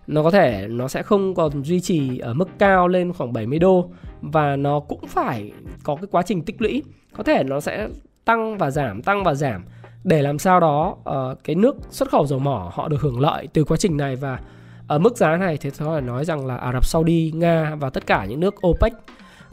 [0.06, 3.58] nó có thể nó sẽ không còn duy trì ở mức cao lên khoảng 70
[3.58, 6.82] đô và nó cũng phải có cái quá trình tích lũy.
[7.16, 7.88] Có thể nó sẽ
[8.24, 9.64] tăng và giảm, tăng và giảm
[10.04, 13.48] để làm sao đó uh, cái nước xuất khẩu dầu mỏ họ được hưởng lợi
[13.52, 14.38] từ quá trình này và
[14.86, 17.90] ở mức giá này thì tôi phải nói rằng là Ả Rập Saudi, Nga và
[17.90, 18.92] tất cả những nước OPEC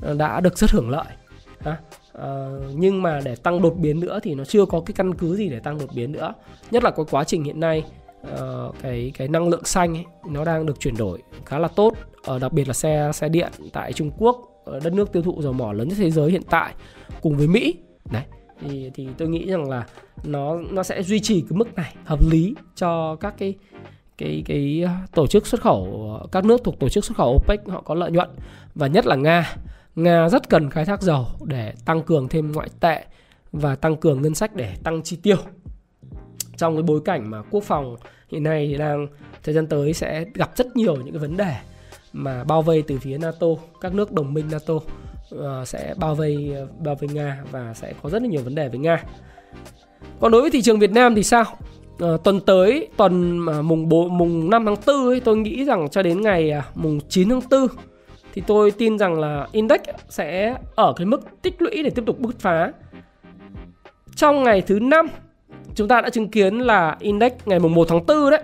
[0.02, 1.06] ờ, đã được rất hưởng lợi.
[2.18, 2.24] Uh,
[2.76, 5.50] nhưng mà để tăng đột biến nữa thì nó chưa có cái căn cứ gì
[5.50, 6.34] để tăng đột biến nữa.
[6.72, 7.84] Nhất là cái quá trình hiện nay
[8.22, 11.94] uh, cái cái năng lượng xanh ấy, nó đang được chuyển đổi khá là tốt.
[12.36, 14.48] Uh, đặc biệt là xe xe điện tại Trung Quốc
[14.84, 16.74] đất nước tiêu thụ dầu mỏ lớn nhất thế giới hiện tại
[17.22, 17.76] cùng với Mỹ.
[18.12, 18.24] Đấy
[18.62, 19.86] thì thì tôi nghĩ rằng là
[20.24, 23.56] nó nó sẽ duy trì cái mức này hợp lý cho các cái
[24.18, 27.82] cái cái tổ chức xuất khẩu các nước thuộc tổ chức xuất khẩu OPEC họ
[27.82, 28.30] có lợi nhuận.
[28.76, 29.56] Và nhất là Nga
[29.96, 33.06] Nga rất cần khai thác dầu để tăng cường thêm ngoại tệ
[33.52, 35.38] và tăng cường ngân sách để tăng chi tiêu.
[36.58, 37.96] Trong cái bối cảnh mà quốc phòng
[38.30, 39.08] hiện nay thì đang
[39.44, 41.56] thời gian tới sẽ gặp rất nhiều những cái vấn đề
[42.14, 43.48] mà bao vây từ phía NATO,
[43.82, 48.10] các nước đồng minh NATO uh, sẽ bao vây bao vây Nga và sẽ có
[48.10, 49.04] rất là nhiều vấn đề với Nga.
[50.20, 51.46] Còn đối với thị trường Việt Nam thì sao?
[52.00, 55.90] À, tuần tới tuần mà mùng 4, mùng 5 tháng 4 ấy, tôi nghĩ rằng
[55.90, 57.68] cho đến ngày à, mùng 9 tháng 4
[58.34, 62.20] thì tôi tin rằng là index sẽ ở cái mức tích lũy để tiếp tục
[62.20, 62.72] bứt phá.
[64.16, 65.08] Trong ngày thứ năm,
[65.76, 68.42] chúng ta đã chứng kiến là index ngày mùng 1 tháng 4 đấy,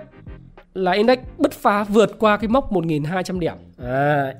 [0.73, 3.55] là index bứt phá vượt qua cái mốc 1.200 điểm.
[3.83, 4.33] À.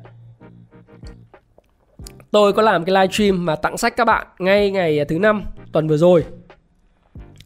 [2.31, 5.43] Tôi có làm cái live stream mà tặng sách các bạn ngay ngày thứ năm,
[5.71, 6.23] tuần vừa rồi.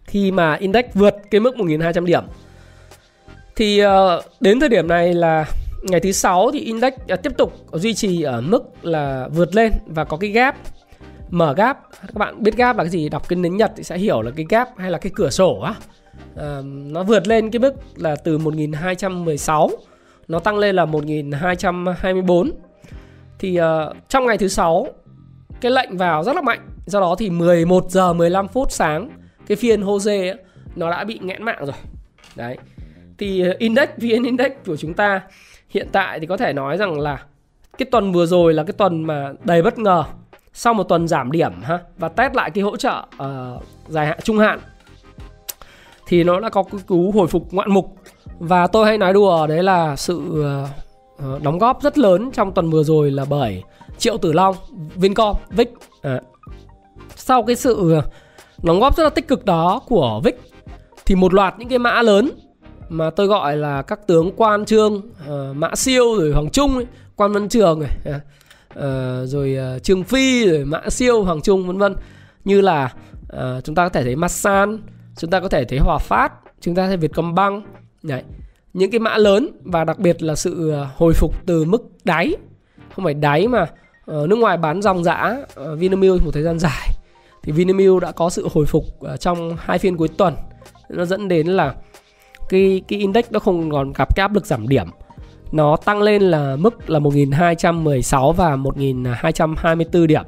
[0.05, 2.23] Khi mà index vượt cái mức 1.200 điểm.
[3.55, 5.45] Thì ờ, đến thời điểm này là
[5.81, 9.71] ngày thứ sáu thì index à, tiếp tục duy trì ở mức là vượt lên
[9.85, 10.55] và có cái gap
[11.29, 11.79] mở gap.
[12.01, 13.09] Các bạn biết gap là cái gì?
[13.09, 15.59] Đọc kinh nến nhật thì sẽ hiểu là cái gap hay là cái cửa sổ
[15.59, 15.73] á.
[16.35, 19.69] À, nó vượt lên cái mức là từ 1216
[20.27, 22.51] nó tăng lên là 1224
[23.39, 24.87] thì uh, trong ngày thứ sáu
[25.61, 26.59] cái lệnh vào rất là mạnh.
[26.85, 29.09] Do đó thì 11 giờ 15 phút sáng
[29.47, 30.35] cái phiên Jose
[30.75, 31.75] nó đã bị nghẽn mạng rồi.
[32.35, 32.57] Đấy.
[33.17, 35.21] Thì ờ, index vn index của chúng ta
[35.71, 37.23] hiện tại thì có thể nói rằng là
[37.77, 40.03] cái tuần vừa rồi là cái tuần mà đầy bất ngờ
[40.53, 44.19] sau một tuần giảm điểm ha và test lại cái hỗ trợ uh, dài hạn
[44.23, 44.59] trung hạn
[46.07, 47.95] thì nó đã có cái cú hồi phục ngoạn mục
[48.39, 50.45] và tôi hay nói đùa đấy là sự
[51.25, 53.63] uh, đóng góp rất lớn trong tuần vừa rồi là bởi
[53.97, 54.55] Triệu Tử Long,
[54.95, 55.73] Vincom, Vic.
[56.01, 56.21] À.
[57.15, 58.01] Sau cái sự
[58.63, 60.39] đóng góp rất là tích cực đó của Vic
[61.05, 62.31] thì một loạt những cái mã lớn
[62.91, 66.85] mà tôi gọi là các tướng quan trương uh, mã siêu rồi hoàng trung ấy,
[67.15, 67.91] quan văn trường này
[68.79, 71.95] uh, rồi uh, trương phi rồi mã siêu hoàng trung vân vân.
[72.45, 74.79] Như là uh, chúng ta có thể thấy masan
[75.17, 77.63] chúng ta có thể thấy hòa phát chúng ta thấy vietcombank
[78.03, 78.23] Đấy.
[78.73, 82.35] những cái mã lớn và đặc biệt là sự hồi phục từ mức đáy.
[82.95, 86.59] Không phải đáy mà uh, nước ngoài bán dòng giã uh, Vinamilk một thời gian
[86.59, 86.87] dài.
[87.43, 90.35] Thì Vinamilk đã có sự hồi phục uh, trong hai phiên cuối tuần.
[90.89, 91.75] Nó dẫn đến là
[92.51, 94.87] cái cái index nó không còn gặp cái áp lực giảm điểm
[95.51, 100.23] nó tăng lên là mức là 1216 và 1224 điểm.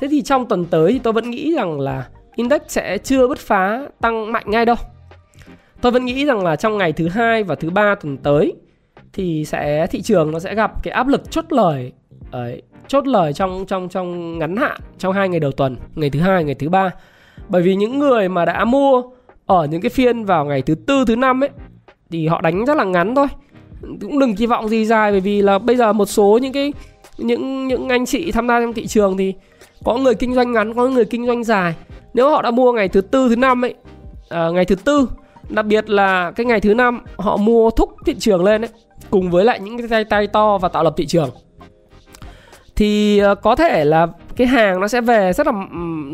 [0.00, 3.38] Thế thì trong tuần tới thì tôi vẫn nghĩ rằng là index sẽ chưa bứt
[3.38, 4.76] phá tăng mạnh ngay đâu.
[5.80, 8.54] Tôi vẫn nghĩ rằng là trong ngày thứ hai và thứ ba tuần tới
[9.12, 11.92] thì sẽ thị trường nó sẽ gặp cái áp lực chốt lời
[12.30, 16.20] ấy, chốt lời trong trong trong ngắn hạn trong hai ngày đầu tuần, ngày thứ
[16.20, 16.90] hai, ngày thứ ba.
[17.48, 19.02] Bởi vì những người mà đã mua
[19.48, 21.50] ở những cái phiên vào ngày thứ tư thứ năm ấy
[22.10, 23.26] thì họ đánh rất là ngắn thôi.
[24.00, 26.72] Cũng đừng kỳ vọng gì dài bởi vì là bây giờ một số những cái
[27.18, 29.34] những những anh chị tham gia trong thị trường thì
[29.84, 31.74] có người kinh doanh ngắn có người kinh doanh dài.
[32.14, 33.74] Nếu họ đã mua ngày thứ tư thứ năm ấy
[34.28, 35.08] à, ngày thứ tư
[35.48, 38.70] đặc biệt là cái ngày thứ năm họ mua thúc thị trường lên ấy
[39.10, 41.30] cùng với lại những cái tay tay to và tạo lập thị trường
[42.76, 44.06] thì à, có thể là
[44.36, 45.52] cái hàng nó sẽ về rất là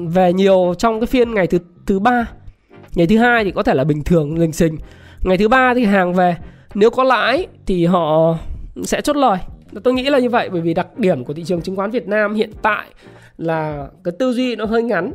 [0.09, 2.27] về nhiều trong cái phiên ngày thứ thứ ba
[2.94, 4.78] ngày thứ hai thì có thể là bình thường, lình xình.
[5.20, 6.37] Ngày thứ ba thì hàng về.
[6.74, 8.37] Nếu có lãi thì họ
[8.83, 9.38] sẽ chốt lời.
[9.85, 12.09] Tôi nghĩ là như vậy, bởi vì đặc điểm của thị trường chứng khoán Việt
[12.09, 12.87] Nam hiện tại
[13.38, 15.12] là cái tư duy nó hơi ngắn.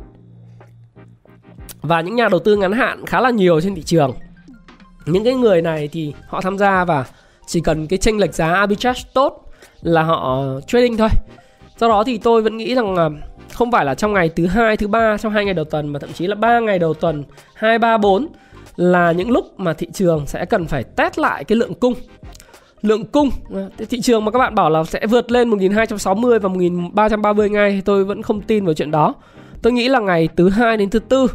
[1.82, 4.12] Và những nhà đầu tư ngắn hạn khá là nhiều trên thị trường.
[5.06, 7.04] Những cái người này thì họ tham gia và
[7.46, 9.50] chỉ cần cái chênh lệch giá arbitrage tốt
[9.82, 11.08] là họ trading thôi.
[11.78, 13.10] Do đó thì tôi vẫn nghĩ rằng là
[13.60, 15.98] không phải là trong ngày thứ hai, thứ ba trong hai ngày đầu tuần, mà
[15.98, 18.28] thậm chí là ba ngày đầu tuần, hai, ba, bốn
[18.76, 21.94] là những lúc mà thị trường sẽ cần phải test lại cái lượng cung.
[22.82, 26.48] Lượng cung à, thị trường mà các bạn bảo là sẽ vượt lên 1260 và
[26.48, 29.14] 1330 ngay tôi vẫn không tin vào chuyện đó.
[29.62, 31.26] Tôi nghĩ là ngày thứ hai đến thứ tư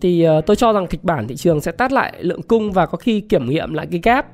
[0.00, 2.86] thì ờ, tôi cho rằng kịch bản thị trường sẽ test lại lượng cung và
[2.86, 4.26] có khi kiểm nghiệm lại cái gap.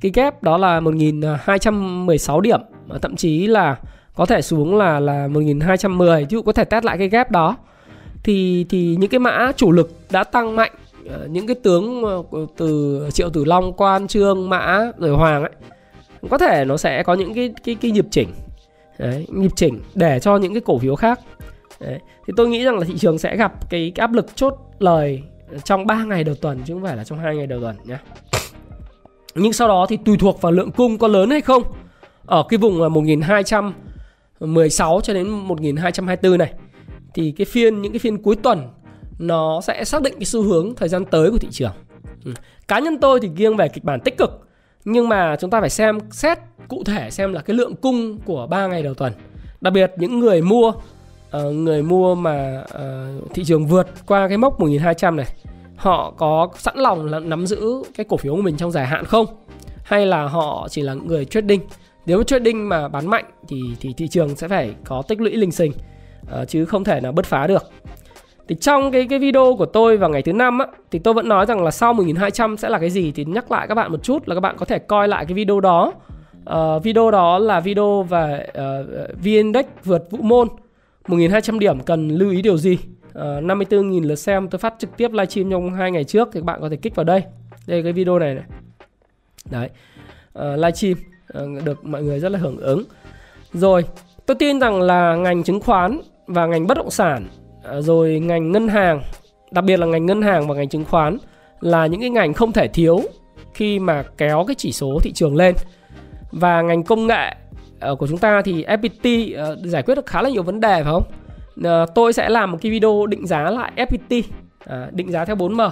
[0.00, 2.60] Cái gap đó là 1216 điểm
[3.02, 3.76] thậm chí là
[4.14, 7.56] có thể xuống là là 1210 chứ có thể test lại cái gap đó.
[8.22, 10.72] Thì thì những cái mã chủ lực đã tăng mạnh.
[11.10, 12.04] Ờ, những cái tướng
[12.56, 15.52] từ triệu tử long quan trương mã rồi hoàng ấy
[16.30, 18.28] có thể nó sẽ có những cái cái cái nhịp chỉnh.
[18.98, 21.20] Đấy, nhịp chỉnh để cho những cái cổ phiếu khác.
[21.80, 21.98] Đấy.
[22.26, 25.22] thì tôi nghĩ rằng là thị trường sẽ gặp cái, cái áp lực chốt lời
[25.64, 27.96] trong 3 ngày đầu tuần chứ không phải là trong hai ngày đầu tuần nhé
[29.34, 31.62] nhưng sau đó thì tùy thuộc vào lượng cung có lớn hay không.
[32.26, 32.88] Ở cái vùng là
[34.40, 36.52] 16 cho đến 1224 này
[37.14, 38.68] thì cái phiên những cái phiên cuối tuần
[39.18, 41.72] nó sẽ xác định cái xu hướng thời gian tới của thị trường.
[42.24, 42.32] Ừ.
[42.68, 44.30] Cá nhân tôi thì nghiêng về kịch bản tích cực
[44.84, 48.46] nhưng mà chúng ta phải xem xét cụ thể xem là cái lượng cung của
[48.46, 49.12] 3 ngày đầu tuần.
[49.60, 54.36] Đặc biệt những người mua uh, người mua mà uh, thị trường vượt qua cái
[54.36, 55.26] mốc 1200 này
[55.76, 59.04] họ có sẵn lòng là nắm giữ cái cổ phiếu của mình trong dài hạn
[59.04, 59.26] không
[59.82, 61.60] hay là họ chỉ là người trading
[62.06, 65.52] nếu trading mà bán mạnh thì thì thị trường sẽ phải có tích lũy linh
[65.52, 65.72] sinh
[66.22, 67.70] uh, chứ không thể nào bứt phá được
[68.48, 71.28] thì trong cái cái video của tôi vào ngày thứ năm á thì tôi vẫn
[71.28, 74.02] nói rằng là sau 1200 sẽ là cái gì thì nhắc lại các bạn một
[74.02, 75.92] chút là các bạn có thể coi lại cái video đó.
[76.50, 80.48] Uh, video đó là video về ờ, uh, VN-Index vượt vũ môn
[81.08, 82.78] 1200 điểm cần lưu ý điều gì?
[83.08, 86.44] Uh, 54.000 lượt xem tôi phát trực tiếp livestream trong hai ngày trước thì các
[86.44, 87.22] bạn có thể kích vào đây.
[87.66, 88.44] Đây cái video này này.
[89.50, 89.68] Đấy.
[90.38, 92.84] Uh, livestream Ờ, được mọi người rất là hưởng ứng.
[93.52, 93.84] Rồi,
[94.26, 97.28] tôi tin rằng là ngành chứng khoán và ngành bất động sản
[97.62, 99.02] ờ, rồi ngành ngân hàng
[99.50, 101.18] đặc biệt là ngành ngân hàng và ngành chứng khoán
[101.60, 103.00] là những cái ngành không thể thiếu
[103.54, 105.54] khi mà kéo cái chỉ số thị trường lên.
[106.32, 107.34] Và ngành công nghệ
[107.80, 110.92] ờ, của chúng ta thì FPT giải quyết được khá là nhiều vấn đề phải
[110.92, 111.04] không?
[111.94, 114.22] Tôi sẽ làm một cái video định giá lại FPT
[114.66, 115.70] à, định giá theo 4M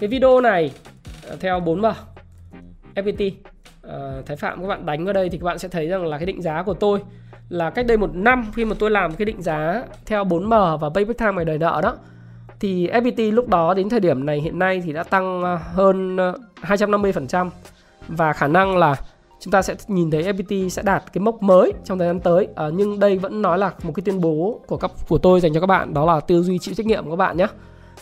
[0.00, 0.70] cái video này
[1.40, 1.92] theo 4M
[2.94, 3.30] FPT
[3.82, 6.18] Ờ, Thái Phạm các bạn đánh vào đây thì các bạn sẽ thấy rằng là
[6.18, 7.00] cái định giá của tôi
[7.48, 10.88] là cách đây một năm khi mà tôi làm cái định giá theo 4M và
[10.88, 11.96] payback time ngày đời nợ đó
[12.60, 16.16] thì FPT lúc đó đến thời điểm này hiện nay thì đã tăng ờ, hơn
[16.16, 17.50] ờ, 250%
[18.08, 18.96] và khả năng là
[19.40, 22.48] chúng ta sẽ nhìn thấy FPT sẽ đạt cái mốc mới trong thời gian tới.
[22.54, 25.54] À, nhưng đây vẫn nói là một cái tuyên bố của các của tôi dành
[25.54, 27.46] cho các bạn đó là tư duy chịu trách nhiệm của các bạn nhé.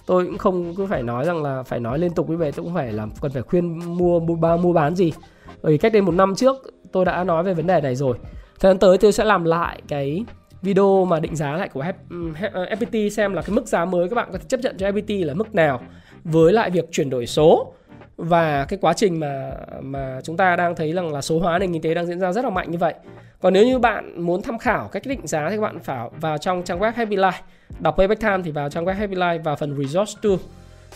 [0.06, 2.64] Tôi cũng không cứ phải nói rằng là phải nói liên tục như vậy tôi
[2.64, 5.12] cũng phải làm cần phải khuyên mua mua, mua bán gì
[5.62, 6.56] bởi vì cách đây một năm trước
[6.92, 8.16] tôi đã nói về vấn đề này rồi.
[8.60, 10.24] Thời gian tới tôi sẽ làm lại cái
[10.62, 11.84] video mà định giá lại của
[12.52, 14.90] FPT ờ, xem là cái mức giá mới các bạn có thể chấp nhận cho
[14.90, 15.80] FPT là mức nào
[16.24, 17.72] với lại việc chuyển đổi số.
[18.16, 21.72] Và cái quá trình mà mà chúng ta đang thấy rằng là số hóa nền
[21.72, 22.94] kinh tế đang diễn ra rất là mạnh như vậy.
[23.40, 26.38] Còn nếu như bạn muốn tham khảo cách định giá thì các bạn phải vào
[26.38, 27.40] trong trang web Happy Life,
[27.78, 30.36] đọc Payback Time thì vào trang web Happy Life và phần Resource Tool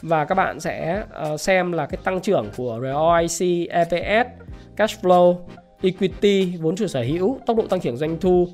[0.03, 4.29] và các bạn sẽ uh, xem là cái tăng trưởng của ROIC, EPS,
[4.77, 5.37] cash flow
[5.83, 8.49] equity vốn chủ sở hữu tốc độ tăng trưởng doanh thu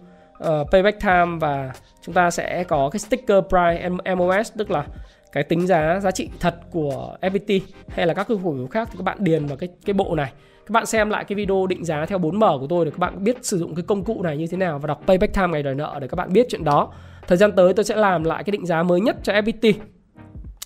[0.45, 1.73] uh, payback time và
[2.03, 4.87] chúng ta sẽ có cái sticker price MOS tức là
[5.33, 8.89] cái tính giá giá trị thật của FPT hay là các cái cổ phiếu khác
[8.91, 10.33] thì các bạn điền vào cái cái bộ này.
[10.67, 13.25] Các bạn xem lại cái video định giá theo 4M của tôi để các bạn
[13.25, 15.63] biết sử dụng cái công cụ này như thế nào và đọc payback time ngày
[15.63, 16.93] đòi nợ để các bạn biết chuyện đó.
[17.27, 19.73] Thời gian tới tôi sẽ làm lại cái định giá mới nhất cho FPT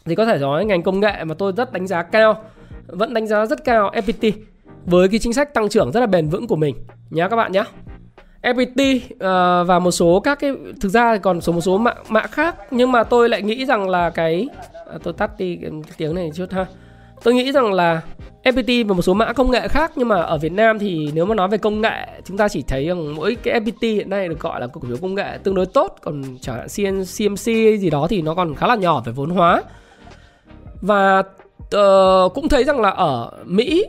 [0.05, 2.43] thì có thể nói ngành công nghệ mà tôi rất đánh giá cao
[2.87, 4.33] vẫn đánh giá rất cao FPT
[4.87, 6.77] với cái chính sách tăng trưởng rất là bền vững của mình
[7.11, 7.65] nhé các bạn nhé.
[8.43, 11.95] FPT uh, ờ, và một số các cái thực ra còn số một số mã
[12.09, 14.49] mã khác nhưng mà tôi lại nghĩ rằng là cái
[14.91, 16.67] à, tôi tắt đi cái tiếng này chút ha.
[17.23, 18.01] Tôi nghĩ rằng là
[18.43, 21.27] FPT và một số mã công nghệ khác nhưng mà ở Việt Nam thì nếu
[21.27, 24.29] mà nói về công nghệ chúng ta chỉ thấy rằng mỗi cái FPT hiện nay
[24.29, 26.67] được gọi là cổ phiếu công nghệ tương đối tốt còn chẳng hạn
[27.19, 27.45] CMC
[27.81, 29.63] gì đó thì nó còn khá là nhỏ về vốn hóa
[30.85, 33.85] và uh, cũng thấy rằng là ở Mỹ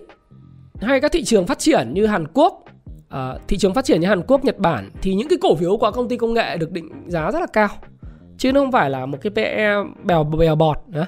[0.82, 2.66] hay các thị trường phát triển như Hàn Quốc
[3.08, 5.78] uh, thị trường phát triển như Hàn Quốc, Nhật Bản thì những cái cổ phiếu
[5.78, 7.70] của công ty công nghệ được định giá rất là cao
[8.38, 11.08] chứ không phải là một cái PE bèo bèo bọt nữa.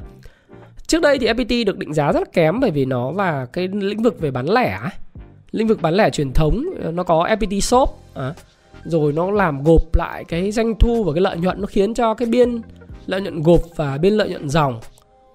[0.88, 3.68] Trước đây thì FPT được định giá rất là kém bởi vì nó là cái
[3.68, 4.80] lĩnh vực về bán lẻ
[5.52, 8.34] lĩnh vực bán lẻ truyền thống ờ, nó có FPT shop à,
[8.84, 12.14] rồi nó làm gộp lại cái doanh thu và cái lợi nhuận nó khiến cho
[12.14, 12.62] cái biên
[13.06, 14.80] lợi nhuận gộp và biên lợi nhuận dòng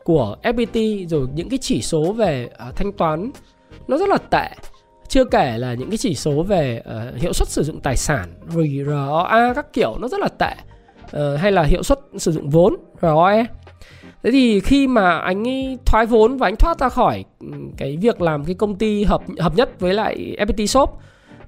[0.05, 3.31] của FPT rồi những cái chỉ số về uh, thanh toán
[3.89, 4.49] nó rất là tệ.
[5.09, 8.29] Chưa kể là những cái chỉ số về uh, hiệu suất sử dụng tài sản
[8.87, 10.55] ROA các kiểu nó rất là tệ.
[11.17, 13.45] Uh, hay là hiệu suất sử dụng vốn ROE
[14.23, 17.25] thế thì khi mà anh ấy thoái vốn và anh thoát ra khỏi
[17.77, 20.99] cái việc làm cái công ty hợp hợp nhất với lại FPT Shop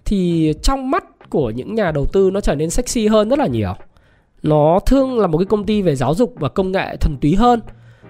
[0.05, 3.47] thì trong mắt của những nhà đầu tư nó trở nên sexy hơn rất là
[3.47, 3.75] nhiều.
[4.43, 7.35] Nó thương là một cái công ty về giáo dục và công nghệ thuần túy
[7.35, 7.61] hơn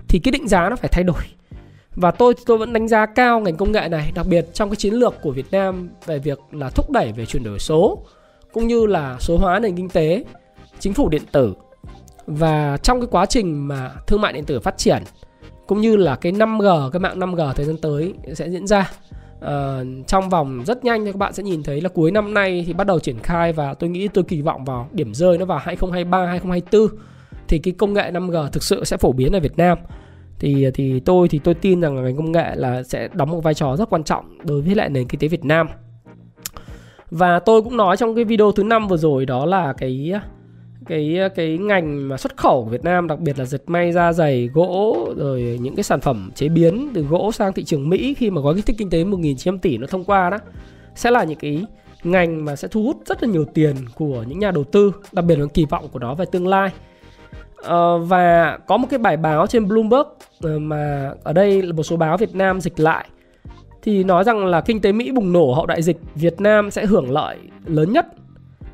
[0.08, 1.22] thì cái định giá nó phải thay đổi.
[1.96, 4.76] Và tôi tôi vẫn đánh giá cao ngành công nghệ này đặc biệt trong cái
[4.76, 7.98] chiến lược của Việt Nam về việc là thúc đẩy về chuyển đổi số
[8.52, 10.24] cũng như là số hóa nền kinh tế
[10.78, 11.54] chính phủ điện tử.
[12.26, 15.02] Và trong cái quá trình mà thương mại điện tử phát triển
[15.66, 18.90] cũng như là cái 5G cái mạng 5G thời gian tới sẽ diễn ra
[19.38, 22.72] uh, trong vòng rất nhanh các bạn sẽ nhìn thấy là cuối năm nay thì
[22.72, 25.58] bắt đầu triển khai và tôi nghĩ tôi kỳ vọng vào điểm rơi nó vào
[25.58, 26.88] 2023 2024
[27.48, 29.78] thì cái công nghệ 5G thực sự sẽ phổ biến ở Việt Nam.
[30.38, 33.54] Thì thì tôi thì tôi tin rằng ngành công nghệ là sẽ đóng một vai
[33.54, 35.68] trò rất quan trọng đối với lại nền kinh tế Việt Nam.
[37.10, 40.12] Và tôi cũng nói trong cái video thứ năm vừa rồi đó là cái
[40.86, 44.12] cái cái ngành mà xuất khẩu của Việt Nam, đặc biệt là dệt may, da
[44.12, 48.14] giày, gỗ, rồi những cái sản phẩm chế biến từ gỗ sang thị trường Mỹ
[48.14, 50.38] khi mà gói kích thích kinh tế 1.900 tỷ nó thông qua đó,
[50.94, 51.64] sẽ là những cái
[52.04, 55.24] ngành mà sẽ thu hút rất là nhiều tiền của những nhà đầu tư, đặc
[55.24, 56.70] biệt là kỳ vọng của nó về tương lai
[57.66, 61.82] uh, và có một cái bài báo trên Bloomberg uh, mà ở đây là một
[61.82, 63.08] số báo Việt Nam dịch lại
[63.82, 66.86] thì nói rằng là kinh tế Mỹ bùng nổ hậu đại dịch Việt Nam sẽ
[66.86, 68.06] hưởng lợi lớn nhất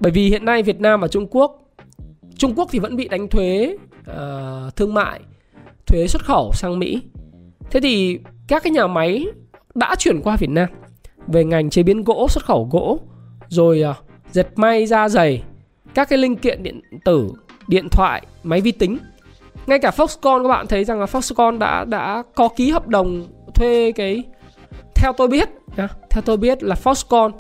[0.01, 1.61] bởi vì hiện nay Việt Nam và Trung Quốc
[2.41, 3.77] Trung Quốc thì vẫn bị đánh thuế
[4.11, 5.21] uh, thương mại,
[5.87, 7.03] thuế xuất khẩu sang Mỹ.
[7.71, 9.27] Thế thì các cái nhà máy
[9.75, 10.69] đã chuyển qua Việt Nam
[11.27, 13.01] về ngành chế biến gỗ, xuất khẩu gỗ,
[13.49, 13.97] rồi uh,
[14.31, 15.43] dệt may, da giày,
[15.95, 17.29] các cái linh kiện điện tử,
[17.71, 18.99] điện thoại, máy vi tính.
[19.67, 23.27] Ngay cả Foxconn các bạn thấy rằng là Foxconn đã đã có ký hợp đồng
[23.55, 24.23] thuê cái
[24.95, 27.31] theo tôi biết nhá, theo tôi biết là Foxconn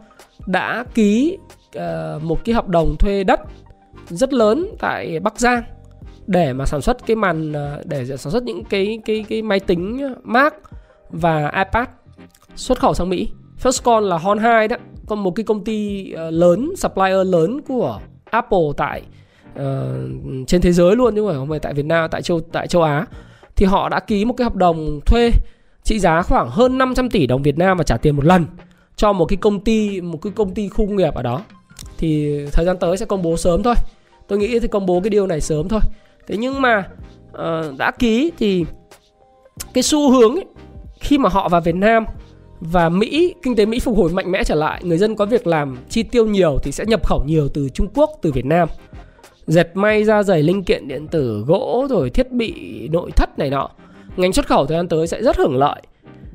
[0.46, 1.38] đã ký
[1.76, 3.40] uh, một cái hợp đồng thuê đất
[4.08, 5.62] rất lớn tại Bắc Giang
[6.26, 9.60] để mà sản xuất cái màn ờ, để sản xuất những cái cái cái máy
[9.60, 10.54] tính Mac
[11.10, 11.88] và iPad
[12.54, 13.28] xuất khẩu sang Mỹ.
[13.62, 18.00] Foxconn là Hon 2 đó, còn một cái công ty ờ, lớn, supplier lớn của
[18.30, 19.02] Apple tại
[19.54, 22.82] uh, trên thế giới luôn chứ không phải tại Việt Nam, tại châu tại châu
[22.82, 23.06] Á.
[23.56, 25.30] Thì họ đã ký một cái hợp đồng thuê
[25.82, 28.46] trị giá khoảng hơn 500 tỷ đồng Việt Nam và trả tiền một lần
[28.96, 31.42] cho một cái công ty một cái công ty khu công nghiệp ở đó.
[31.98, 33.74] Thì thời gian tới sẽ công bố sớm thôi.
[34.28, 35.80] Tôi nghĩ thì công bố cái điều này sớm thôi.
[36.26, 36.88] Thế nhưng mà
[37.30, 38.64] uh, đã ký thì
[39.74, 40.44] cái xu hướng ấy,
[41.00, 42.04] khi mà họ vào Việt Nam
[42.60, 45.46] và Mỹ kinh tế Mỹ phục hồi mạnh mẽ trở lại người dân có việc
[45.46, 48.68] làm chi tiêu nhiều thì sẽ nhập khẩu nhiều từ Trung Quốc từ Việt Nam
[49.46, 52.52] dệt may ra giày linh kiện điện tử gỗ rồi thiết bị
[52.92, 53.70] nội thất này nọ
[54.16, 55.82] ngành xuất khẩu thời gian tới sẽ rất hưởng lợi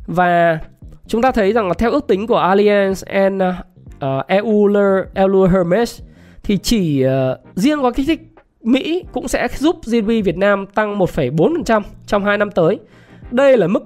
[0.07, 0.59] và
[1.07, 3.41] chúng ta thấy rằng là theo ước tính của Allianz and
[3.99, 6.01] ờ, uh, Euler Euler Hermes
[6.43, 7.11] thì chỉ uh,
[7.55, 8.21] riêng gói kích thích
[8.65, 12.79] Mỹ cũng sẽ giúp GDP Việt Nam tăng 1,4% trong 2 năm tới.
[13.31, 13.83] Đây là mức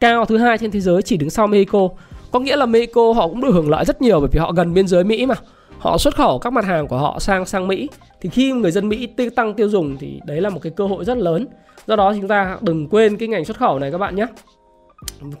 [0.00, 1.88] cao thứ hai trên thế giới chỉ đứng sau Mexico.
[2.30, 4.74] Có nghĩa là Mexico họ cũng được hưởng lợi rất nhiều bởi vì họ gần
[4.74, 5.34] biên giới Mỹ mà.
[5.80, 7.88] Họ xuất khẩu các mặt hàng của họ sang sang Mỹ.
[8.20, 11.04] Thì khi người dân Mỹ tăng tiêu dùng thì đấy là một cái cơ hội
[11.04, 11.46] rất lớn.
[11.86, 14.26] Do đó chúng ta đừng quên cái ngành xuất khẩu này các bạn nhé.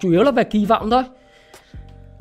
[0.00, 1.02] Chủ yếu là về kỳ vọng thôi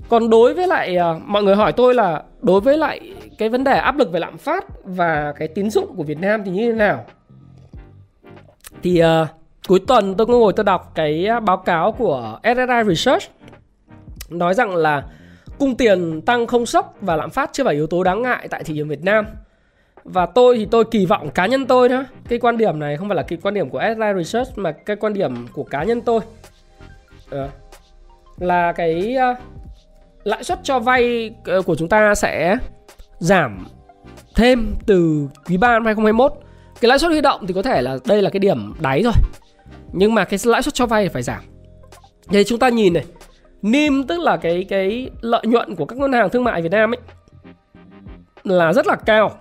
[0.10, 3.64] còn đối với lại à, mọi người hỏi tôi là đối với lại cái vấn
[3.64, 6.72] đề áp lực về lạm phát và cái tín dụng của Việt Nam thì như
[6.72, 7.06] thế nào
[8.84, 9.28] thì uh,
[9.68, 13.24] cuối tuần tôi ngồi tôi đọc cái à, báo cáo của SSI Research
[14.30, 15.04] nói rằng là
[15.60, 18.64] cung tiền tăng không sốc và lạm phát chưa phải yếu tố đáng ngại tại
[18.64, 19.26] thị trường Việt Nam
[20.04, 23.08] và tôi thì tôi kỳ vọng cá nhân tôi đó cái quan điểm này không
[23.10, 26.02] phải là cái quan điểm của SSI Research mà cái quan điểm của cá nhân
[26.02, 26.20] tôi
[27.30, 27.50] ờ,
[28.38, 29.38] là cái uh,
[30.24, 32.58] lãi suất cho vay ờ, của chúng ta sẽ
[33.20, 33.66] giảm
[34.36, 36.34] thêm từ quý 3 năm 2021.
[36.82, 39.14] Cái lãi suất huy động thì có thể là đây là cái điểm đáy rồi.
[39.94, 41.42] Nhưng mà cái lãi suất cho vay phải giảm.
[42.32, 43.06] Đây chúng ta nhìn này.
[43.62, 46.92] NIM tức là cái cái lợi nhuận của các ngân hàng thương mại Việt Nam
[46.92, 47.00] ấy
[48.44, 49.32] là rất là cao.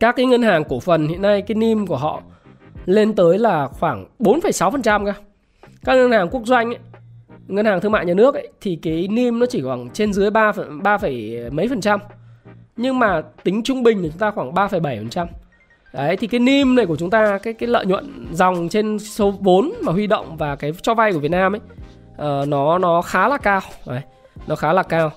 [0.00, 2.22] Các cái ngân hàng cổ phần hiện nay cái NIM của họ
[2.86, 5.12] lên tới là khoảng 4,6% cơ.
[5.84, 6.78] các ngân hàng quốc doanh ấy,
[7.46, 10.30] ngân hàng thương mại nhà nước ấy, thì cái NIM nó chỉ khoảng trên dưới
[10.30, 10.52] 3
[10.82, 10.98] 3,
[11.50, 12.00] mấy phần trăm
[12.76, 15.28] nhưng mà tính trung bình thì chúng ta khoảng 3,7 phần trăm
[15.92, 19.30] Đấy thì cái NIM này của chúng ta cái cái lợi nhuận dòng trên số
[19.30, 21.60] vốn mà huy động và cái cho vay của Việt Nam ấy
[22.22, 23.60] uh, nó nó khá là cao.
[23.86, 24.00] Đấy,
[24.46, 25.10] nó khá là cao.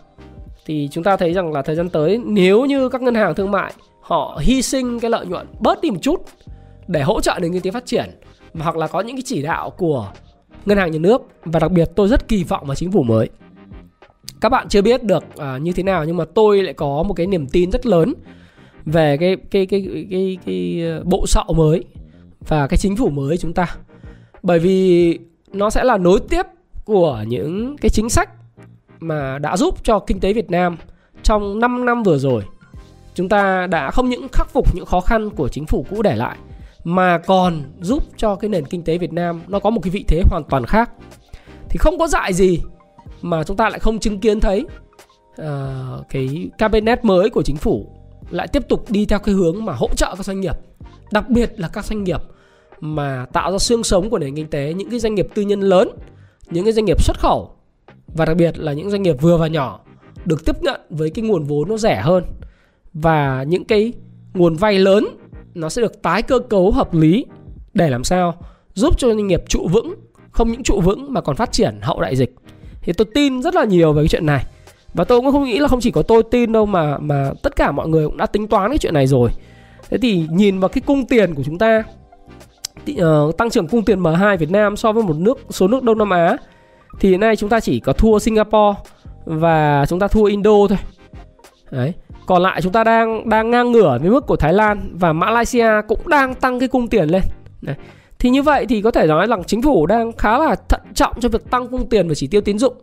[0.65, 3.51] Thì chúng ta thấy rằng là thời gian tới nếu như các ngân hàng thương
[3.51, 6.25] mại họ hy sinh cái lợi nhuận bớt đi một chút
[6.87, 8.05] để hỗ trợ nền kinh tế phát triển
[8.53, 10.11] hoặc là có những cái chỉ đạo của
[10.65, 13.29] ngân hàng nhà nước và đặc biệt tôi rất kỳ vọng vào chính phủ mới.
[14.41, 17.13] Các bạn chưa biết được uh, như thế nào nhưng mà tôi lại có một
[17.13, 18.13] cái niềm tin rất lớn
[18.85, 21.83] về cái cái cái cái cái, cái bộ sậu mới
[22.47, 23.75] và cái chính phủ mới chúng ta.
[24.43, 25.19] Bởi vì
[25.53, 26.45] nó sẽ là nối tiếp
[26.85, 28.29] của những cái chính sách
[28.99, 30.77] mà đã giúp cho kinh tế Việt Nam
[31.23, 32.43] trong 5 năm vừa rồi.
[33.15, 36.15] Chúng ta đã không những khắc phục những khó khăn của chính phủ cũ để
[36.15, 36.37] lại
[36.83, 40.05] mà còn giúp cho cái nền kinh tế Việt Nam nó có một cái vị
[40.07, 40.91] thế hoàn toàn khác.
[41.69, 42.59] Thì không có dại gì
[43.21, 44.65] mà chúng ta lại không chứng kiến thấy
[45.41, 45.45] uh,
[46.09, 47.89] cái cabinet mới của chính phủ
[48.29, 50.55] lại tiếp tục đi theo cái hướng mà hỗ trợ các doanh nghiệp
[51.11, 52.21] đặc biệt là các doanh nghiệp
[52.79, 55.61] mà tạo ra xương sống của nền kinh tế những cái doanh nghiệp tư nhân
[55.61, 55.89] lớn
[56.49, 57.51] những cái doanh nghiệp xuất khẩu,
[58.07, 59.79] và đặc biệt là những doanh nghiệp vừa và nhỏ,
[60.25, 62.23] được tiếp nhận với cái nguồn vốn nó rẻ hơn.
[62.93, 63.93] Và những cái
[64.33, 65.07] nguồn vay lớn,
[65.53, 67.25] nó sẽ được tái cơ cấu hợp lý
[67.73, 68.35] để làm sao
[68.73, 69.95] giúp cho doanh nghiệp trụ vững,
[70.31, 72.35] không những trụ vững mà còn phát triển hậu đại dịch.
[72.81, 74.45] Thì tôi tin rất là nhiều về cái chuyện này.
[74.93, 77.55] Và tôi cũng không nghĩ là không chỉ có tôi tin đâu mà mà tất
[77.55, 79.29] cả mọi người cũng đã tính toán cái chuyện này rồi.
[79.89, 81.83] Thế thì nhìn vào cái cung tiền của chúng ta
[82.91, 85.97] uh, tăng trưởng cung tiền M2 Việt Nam so với một nước số nước Đông
[85.97, 86.37] Nam Á.
[86.99, 88.79] Thì hiện nay chúng ta chỉ có thua Singapore
[89.25, 90.77] và chúng ta thua Indo thôi.
[91.71, 91.93] Đấy.
[92.25, 95.69] Còn lại chúng ta đang đang ngang ngửa với mức của Thái Lan và Malaysia
[95.87, 97.21] cũng đang tăng cái cung tiền lên.
[97.61, 97.75] Đấy.
[98.19, 101.13] thì như vậy thì có thể nói rằng chính phủ đang khá là thận trọng
[101.19, 102.73] cho việc tăng cung tiền và chỉ tiêu tín dụng.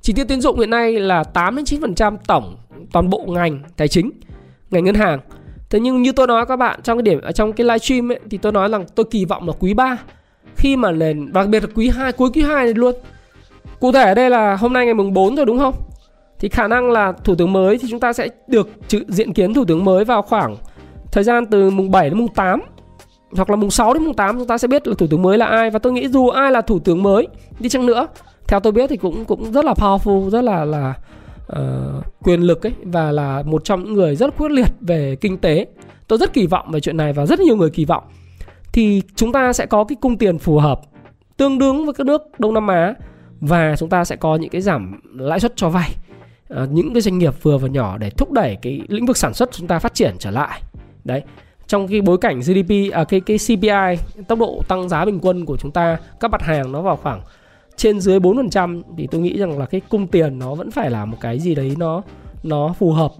[0.00, 2.56] Chỉ tiêu tín dụng hiện nay là 8 đến 9% tổng
[2.92, 4.10] toàn bộ ngành tài chính,
[4.70, 5.20] ngành ngân hàng.
[5.70, 8.20] Thế nhưng như tôi nói các bạn, trong cái điểm, ở trong cái livestream ấy,
[8.30, 9.98] thì tôi nói rằng tôi kỳ vọng là quý 3
[10.56, 12.94] khi mà nền đặc biệt là quý 2 cuối quý 2 này luôn.
[13.80, 15.74] Cụ thể ở đây là hôm nay ngày mùng 4 rồi đúng không?
[16.38, 19.64] Thì khả năng là thủ tướng mới thì chúng ta sẽ được diện kiến thủ
[19.64, 20.56] tướng mới vào khoảng
[21.12, 22.60] thời gian từ mùng 7 đến mùng 8
[23.36, 25.38] hoặc là mùng 6 đến mùng 8 chúng ta sẽ biết là thủ tướng mới
[25.38, 28.06] là ai và tôi nghĩ dù ai là thủ tướng mới, đi chăng nữa,
[28.48, 30.94] theo tôi biết thì cũng cũng rất là powerful, rất là là
[31.52, 35.38] uh, quyền lực ấy và là một trong những người rất quyết liệt về kinh
[35.38, 35.66] tế.
[36.08, 38.04] Tôi rất kỳ vọng về chuyện này và rất nhiều người kỳ vọng.
[38.72, 40.80] Thì chúng ta sẽ có cái cung tiền phù hợp
[41.36, 42.94] tương đương với các nước Đông Nam Á
[43.40, 45.94] và chúng ta sẽ có những cái giảm lãi suất cho vay.
[46.62, 49.34] Uh, những cái doanh nghiệp vừa và nhỏ để thúc đẩy cái lĩnh vực sản
[49.34, 50.62] xuất chúng ta phát triển trở lại.
[51.04, 51.22] Đấy
[51.66, 55.44] trong cái bối cảnh GDP à, cái cái CPI tốc độ tăng giá bình quân
[55.44, 57.20] của chúng ta các mặt hàng nó vào khoảng
[57.76, 61.04] trên dưới 4% thì tôi nghĩ rằng là cái cung tiền nó vẫn phải là
[61.04, 62.02] một cái gì đấy nó
[62.42, 63.12] nó phù hợp.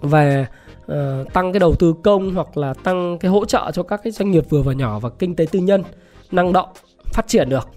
[0.00, 0.46] Và
[0.92, 4.10] uh, tăng cái đầu tư công hoặc là tăng cái hỗ trợ cho các cái
[4.10, 5.82] doanh nghiệp vừa và nhỏ và kinh tế tư nhân
[6.30, 6.68] năng động
[7.12, 7.68] phát triển được.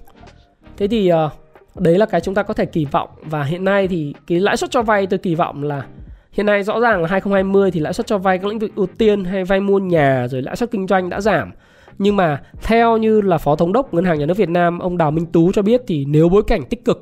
[0.78, 1.32] Thế thì uh,
[1.76, 3.10] đấy là cái chúng ta có thể kỳ vọng.
[3.24, 5.86] Và hiện nay thì cái lãi suất cho vay tôi kỳ vọng là
[6.32, 8.88] hiện nay rõ ràng là 2020 thì lãi suất cho vay các lĩnh vực ưu
[8.98, 11.52] tiên hay vay mua nhà rồi lãi suất kinh doanh đã giảm
[11.98, 14.98] nhưng mà theo như là phó thống đốc ngân hàng nhà nước Việt Nam ông
[14.98, 17.02] Đào Minh Tú cho biết thì nếu bối cảnh tích cực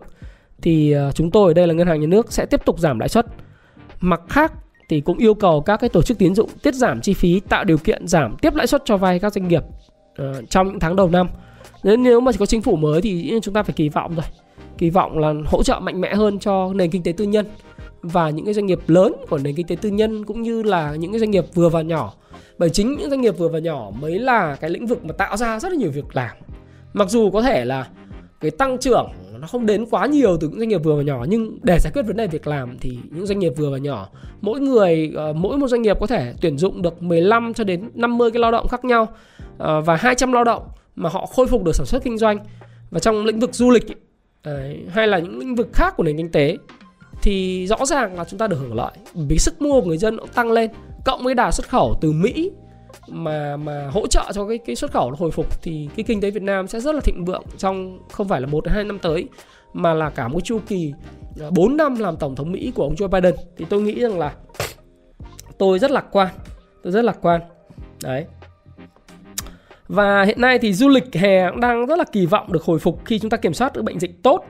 [0.61, 2.99] thì ờ, chúng tôi ở đây là ngân hàng nhà nước sẽ tiếp tục giảm
[2.99, 3.25] lãi suất.
[4.01, 4.53] Mặt khác
[4.89, 7.63] thì cũng yêu cầu các cái tổ chức tín dụng tiết giảm chi phí tạo
[7.63, 9.63] điều kiện giảm tiếp lãi suất cho vay các doanh nghiệp
[10.21, 11.27] uh, trong những tháng đầu năm.
[11.83, 14.25] Nên nếu mà có chính phủ mới thì chúng ta phải kỳ vọng rồi.
[14.77, 17.45] Kỳ vọng là hỗ trợ mạnh mẽ hơn cho nền kinh tế tư nhân.
[18.01, 20.95] Và những cái doanh nghiệp lớn của nền kinh tế tư nhân cũng như là
[20.95, 22.13] những cái doanh nghiệp vừa và nhỏ
[22.59, 25.37] bởi chính những doanh nghiệp vừa và nhỏ mới là cái lĩnh vực mà tạo
[25.37, 26.37] ra rất là nhiều việc làm.
[26.93, 27.87] Mặc dù có thể là
[28.39, 31.25] cái tăng trưởng nó không đến quá nhiều từ những doanh nghiệp vừa và nhỏ,
[31.29, 34.09] nhưng để giải quyết vấn đề việc làm thì những doanh nghiệp vừa và nhỏ,
[34.41, 37.89] mỗi người ờ, mỗi một doanh nghiệp có thể tuyển dụng được 15 cho đến
[37.93, 39.07] 50 cái lao động khác nhau
[39.57, 42.39] ờ, và 200 lao động mà họ khôi phục được sản xuất kinh doanh.
[42.91, 43.85] Và trong lĩnh vực du lịch
[44.89, 46.57] hay là những lĩnh vực khác của nền kinh tế
[47.21, 48.91] thì rõ ràng là chúng ta được hưởng lợi.
[49.13, 50.71] Vì sức mua của người dân cũng tăng lên
[51.05, 52.51] cộng với đà xuất khẩu từ Mỹ
[53.07, 56.31] mà mà hỗ trợ cho cái cái xuất khẩu hồi phục thì cái kinh tế
[56.31, 59.27] Việt Nam sẽ rất là thịnh vượng trong không phải là một hai năm tới,
[59.73, 60.93] mà là cả một chu kỳ
[61.41, 63.35] à, 4 năm làm tổng thống Mỹ của ông Joe Biden.
[63.57, 64.33] Thì tôi nghĩ rằng là
[65.57, 66.27] tôi rất lạc quan,
[66.83, 67.41] tôi rất lạc quan.
[68.03, 68.25] Đấy.
[69.87, 72.79] Và hiện nay thì du lịch hè cũng đang rất là kỳ vọng được hồi
[72.79, 74.45] phục khi chúng ta kiểm soát được bệnh dịch tốt.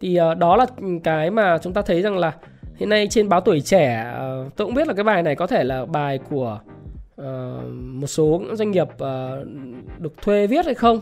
[0.00, 0.66] Thì à, đó là
[1.04, 2.32] cái mà chúng ta thấy rằng là
[2.78, 5.46] hiện nay trên báo tuổi trẻ ờ, tôi cũng biết là cái bài này có
[5.46, 6.60] thể là bài của
[7.20, 7.24] uh,
[7.72, 9.46] một số doanh nghiệp uh,
[9.98, 11.00] được thuê viết hay không.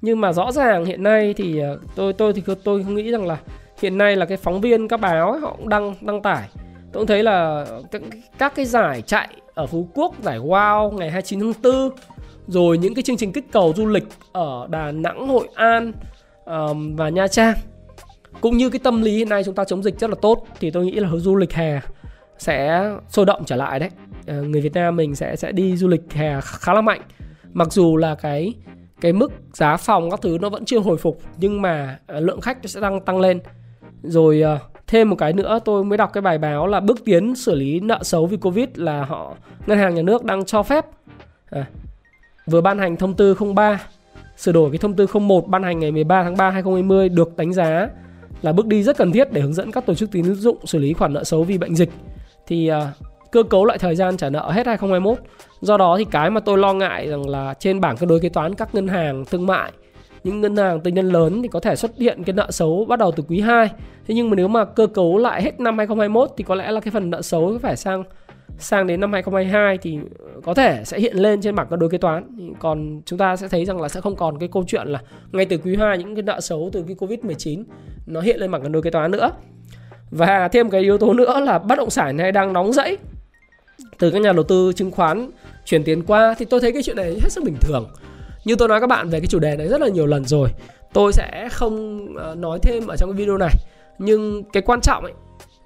[0.00, 1.62] Nhưng mà rõ ràng hiện nay thì
[1.94, 3.38] tôi tôi thì tôi không nghĩ rằng là
[3.82, 6.48] hiện nay là cái phóng viên các báo ấy, họ cũng đăng đăng tải.
[6.92, 8.02] Tôi cũng thấy là các,
[8.38, 11.90] các cái giải chạy ở Phú Quốc giải Wow ngày 29 tháng 4
[12.46, 15.92] rồi những cái chương trình kích cầu du lịch ở Đà Nẵng, Hội An
[16.44, 17.54] um, và Nha Trang
[18.40, 20.70] cũng như cái tâm lý hiện nay chúng ta chống dịch rất là tốt thì
[20.70, 21.80] tôi nghĩ là du lịch hè
[22.38, 23.90] sẽ sôi động trở lại đấy.
[24.26, 27.00] À, người Việt Nam mình sẽ sẽ đi du lịch hè khá là mạnh.
[27.52, 28.54] Mặc dù là cái
[29.00, 32.40] cái mức giá phòng các thứ nó vẫn chưa hồi phục nhưng mà ờ, lượng
[32.40, 33.40] khách sẽ tăng tăng lên.
[34.02, 37.34] Rồi à, thêm một cái nữa tôi mới đọc cái bài báo là bước tiến
[37.34, 39.34] xử lý nợ xấu vì covid là họ
[39.66, 40.86] ngân hàng nhà nước đang cho phép.
[41.50, 41.66] À,
[42.46, 43.80] vừa ban hành thông tư 03
[44.36, 47.52] sửa đổi cái thông tư 01 ban hành ngày 13 tháng 3 2020 được đánh
[47.52, 47.88] giá
[48.42, 50.78] là bước đi rất cần thiết để hướng dẫn các tổ chức tín dụng xử
[50.78, 51.90] lý khoản nợ xấu vì bệnh dịch.
[52.46, 55.18] Thì uh, cơ cấu lại thời gian trả nợ hết 2021
[55.60, 58.28] do đó thì cái mà tôi lo ngại rằng là trên bảng cân đối kế
[58.28, 59.72] toán các ngân hàng thương mại
[60.24, 62.98] những ngân hàng tư nhân lớn thì có thể xuất hiện cái nợ xấu bắt
[62.98, 63.70] đầu từ quý 2
[64.06, 66.80] thế nhưng mà nếu mà cơ cấu lại hết năm 2021 thì có lẽ là
[66.80, 68.04] cái phần nợ xấu phải sang
[68.58, 69.98] sang đến năm 2022 thì
[70.44, 72.52] có thể sẽ hiện lên trên bảng cân đối kế toán.
[72.58, 75.00] Còn chúng ta sẽ thấy rằng là sẽ không còn cái câu chuyện là
[75.32, 77.64] ngay từ quý 2 những cái nợ xấu từ cái Covid-19
[78.06, 79.30] nó hiện lên bảng cân đối kế toán nữa.
[80.10, 82.98] Và thêm cái yếu tố nữa là bất động sản này đang nóng rẫy.
[83.98, 85.30] Từ các nhà đầu tư chứng khoán
[85.64, 87.88] chuyển tiền qua thì tôi thấy cái chuyện này hết sức bình thường.
[88.44, 90.48] Như tôi nói các bạn về cái chủ đề này rất là nhiều lần rồi.
[90.92, 93.54] Tôi sẽ không ờ, nói thêm ở trong cái video này.
[93.98, 95.12] Nhưng cái quan trọng ấy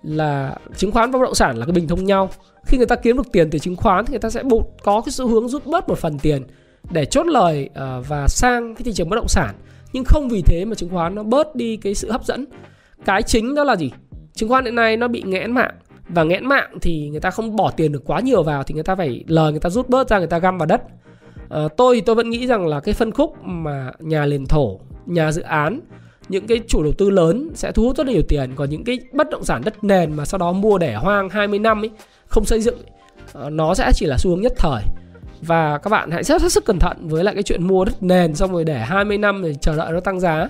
[0.07, 2.31] là chứng khoán và bất động sản là cái bình thông nhau.
[2.67, 4.43] Khi người ta kiếm được tiền từ chứng khoán thì người ta sẽ
[4.83, 6.43] có cái xu hướng rút bớt một phần tiền
[6.91, 9.55] để chốt lời ờ, và sang cái thị trường bất động sản.
[9.93, 12.45] Nhưng không vì thế mà chứng khoán nó bớt đi cái sự hấp dẫn.
[13.05, 13.91] Cái chính đó là gì?
[14.33, 15.75] Chứng khoán hiện nay nó bị nghẽn mạng.
[16.09, 18.83] Và nghẽn mạng thì người ta không bỏ tiền được quá nhiều vào thì người
[18.83, 20.83] ta phải lời người ta rút bớt ra người ta găm vào đất.
[21.51, 24.81] À, tôi thì tôi vẫn nghĩ rằng là cái phân khúc mà nhà liền thổ
[25.07, 25.81] nhà dự án
[26.29, 28.51] những cái chủ đầu tư lớn sẽ thu hút rất là nhiều tiền.
[28.57, 31.59] Còn những cái bất động sản đất nền mà sau đó mua để hoang 20
[31.59, 31.91] năm ấy,
[32.27, 32.79] không xây dựng
[33.33, 34.83] ờ, nó sẽ chỉ là xu hướng nhất thời.
[35.41, 38.03] Và các bạn hãy rất hết sức cẩn thận với lại cái chuyện mua đất
[38.03, 40.49] nền xong rồi để 20 năm rồi chờ đợi nó tăng giá.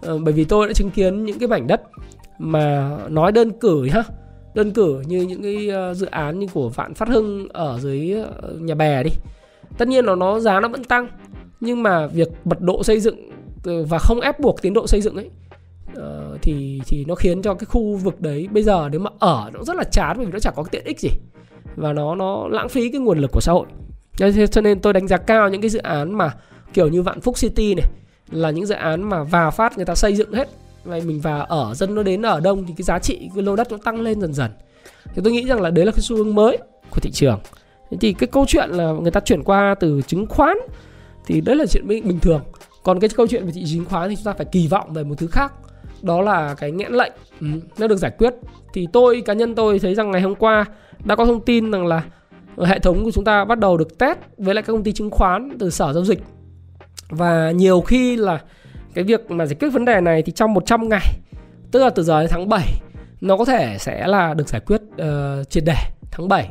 [0.00, 1.82] Ờ, bởi vì tôi đã chứng kiến những cái mảnh đất
[2.38, 4.02] mà nói đơn cử nhá,
[4.54, 8.16] đơn cử như những cái ờ, dự án như của Vạn Phát Hưng ở dưới
[8.58, 9.10] nhà bè đi.
[9.78, 11.08] Tất nhiên là nó giá nó vẫn tăng,
[11.60, 13.35] nhưng mà việc mật độ xây dựng
[13.66, 15.30] Ờ, và không ép buộc tiến độ xây dựng ấy.
[15.98, 19.50] Uh, thì thì nó khiến cho cái khu vực đấy bây giờ nếu mà ở
[19.54, 21.08] nó rất là chán vì nó chẳng có cái tiện ích gì.
[21.76, 23.66] Và nó nó lãng phí cái nguồn lực của xã hội.
[24.50, 26.32] Cho nên tôi đánh giá cao những cái dự án mà
[26.74, 27.86] kiểu như Vạn Phúc City này
[28.30, 30.48] là những dự án mà vào phát người ta xây dựng hết.
[30.84, 33.56] Vậy mình vào ở dân nó đến ở đông thì cái giá trị cái lô
[33.56, 34.50] đất nó tăng lên dần dần.
[35.14, 36.58] Thì tôi nghĩ rằng là đấy là cái xu hướng mới
[36.90, 37.40] của thị trường.
[38.00, 40.56] Thì cái câu chuyện là người ta chuyển qua từ chứng khoán
[41.26, 42.40] thì đấy là chuyện bình thường
[42.86, 44.92] còn cái câu chuyện về thị trường chứng khoán thì chúng ta phải kỳ vọng
[44.92, 45.52] về một thứ khác
[46.02, 47.12] đó là cái nghẽn lệnh.
[47.40, 47.46] Ừ,
[47.78, 48.34] nó được giải quyết.
[48.74, 50.64] Thì tôi cá nhân tôi thấy rằng ngày hôm qua
[51.04, 52.02] đã có thông tin rằng là
[52.58, 55.10] hệ thống của chúng ta bắt đầu được test với lại các công ty chứng
[55.10, 56.18] khoán từ sở giao dịch.
[57.08, 58.40] Và nhiều khi là
[58.94, 61.18] cái việc mà giải quyết vấn đề này thì trong 100 ngày
[61.70, 62.66] tức là từ giờ đến tháng 7
[63.20, 65.76] nó có thể sẽ là được giải quyết uh, triệt để
[66.10, 66.48] tháng 7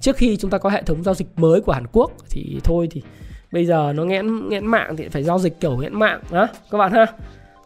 [0.00, 2.88] trước khi chúng ta có hệ thống giao dịch mới của Hàn Quốc thì thôi
[2.90, 3.02] thì
[3.52, 6.78] bây giờ nó nghẽn nghẽn mạng thì phải giao dịch kiểu nghẽn mạng đó các
[6.78, 7.06] bạn ha?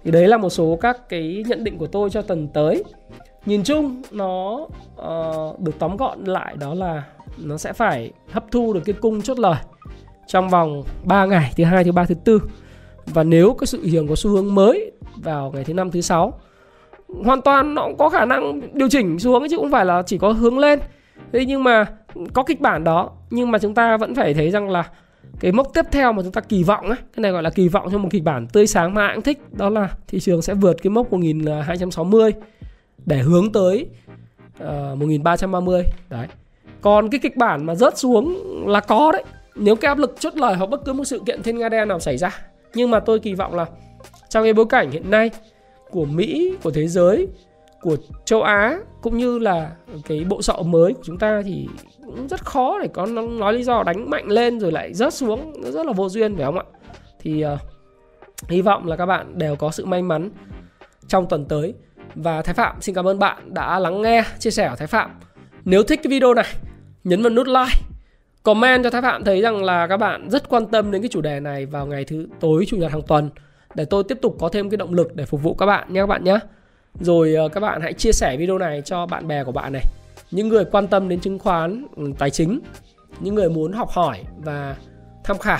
[0.04, 2.84] Thì đấy là một số các cái nhận định của tôi cho tuần tới.
[3.46, 4.66] Nhìn chung nó
[4.96, 7.04] uh, được tóm gọn lại đó là
[7.38, 9.56] nó sẽ phải hấp thu được cái cung chốt lời
[10.26, 12.42] trong vòng 3 ngày thứ hai thứ ba thứ tư.
[13.06, 16.40] Và nếu cái sự hiện có xu hướng mới vào ngày thứ năm thứ sáu
[17.24, 20.18] hoàn toàn nó cũng có khả năng điều chỉnh xuống chứ không phải là chỉ
[20.18, 20.80] có hướng lên.
[21.32, 21.86] Thế nhưng mà
[22.32, 24.90] có kịch bản đó nhưng mà chúng ta vẫn phải thấy rằng là
[25.40, 27.68] cái mốc tiếp theo mà chúng ta kỳ vọng ấy, cái này gọi là kỳ
[27.68, 30.42] vọng cho một kịch bản tươi sáng mà ai cũng thích đó là thị trường
[30.42, 32.32] sẽ vượt cái mốc 1260
[33.06, 33.86] để hướng tới
[34.58, 36.26] ờ, uh, 1330 đấy.
[36.80, 38.36] Còn cái kịch bản mà rớt xuống
[38.68, 39.24] là có đấy.
[39.54, 41.88] Nếu cái áp lực chốt lời hoặc bất cứ một sự kiện thiên nga đen
[41.88, 42.40] nào xảy ra.
[42.74, 43.66] Nhưng mà tôi kỳ vọng là
[44.28, 45.30] trong cái bối cảnh hiện nay
[45.90, 47.28] của Mỹ, của thế giới,
[47.80, 49.70] của châu Á cũng như là
[50.04, 51.68] cái bộ sọ mới của chúng ta thì
[52.06, 55.52] cũng rất khó để có nói lý do đánh mạnh lên rồi lại rớt xuống
[55.62, 56.64] nó rất là vô duyên phải không ạ?
[57.20, 57.60] Thì uh,
[58.48, 60.30] hy vọng là các bạn đều có sự may mắn
[61.08, 61.74] trong tuần tới
[62.14, 65.10] và Thái Phạm xin cảm ơn bạn đã lắng nghe chia sẻ của Thái Phạm.
[65.64, 66.54] Nếu thích cái video này,
[67.04, 67.80] nhấn vào nút like
[68.42, 71.20] comment cho Thái Phạm thấy rằng là các bạn rất quan tâm đến cái chủ
[71.20, 73.30] đề này vào ngày thứ tối chủ nhật hàng tuần
[73.74, 76.00] để tôi tiếp tục có thêm cái động lực để phục vụ các bạn nhé
[76.00, 76.38] các bạn nhé.
[77.00, 79.82] Rồi ờ, các bạn hãy chia sẻ video này cho bạn bè của bạn này.
[80.30, 82.60] Những người quan tâm đến chứng khoán, ừ, tài chính,
[83.20, 84.76] những người muốn học hỏi và
[85.24, 85.58] tham khảo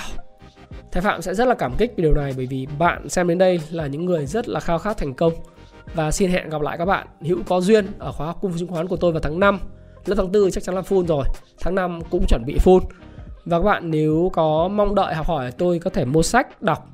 [0.97, 3.39] Thái Phạm sẽ rất là cảm kích vì điều này bởi vì bạn xem đến
[3.39, 5.33] đây là những người rất là khao khát thành công.
[5.95, 8.69] Và xin hẹn gặp lại các bạn hữu có duyên ở khóa học cung chứng
[8.69, 9.59] khoán của tôi vào tháng 5.
[10.07, 11.25] Lớp tháng 4 chắc chắn là full rồi.
[11.61, 12.81] Tháng 5 cũng chuẩn bị full.
[13.45, 16.89] Và các bạn nếu có mong đợi học hỏi tôi có thể mua sách, đọc.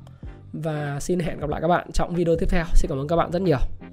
[0.53, 2.65] Và xin hẹn gặp lại các bạn trong video tiếp theo.
[2.75, 3.92] Xin cảm ơn các bạn rất nhiều.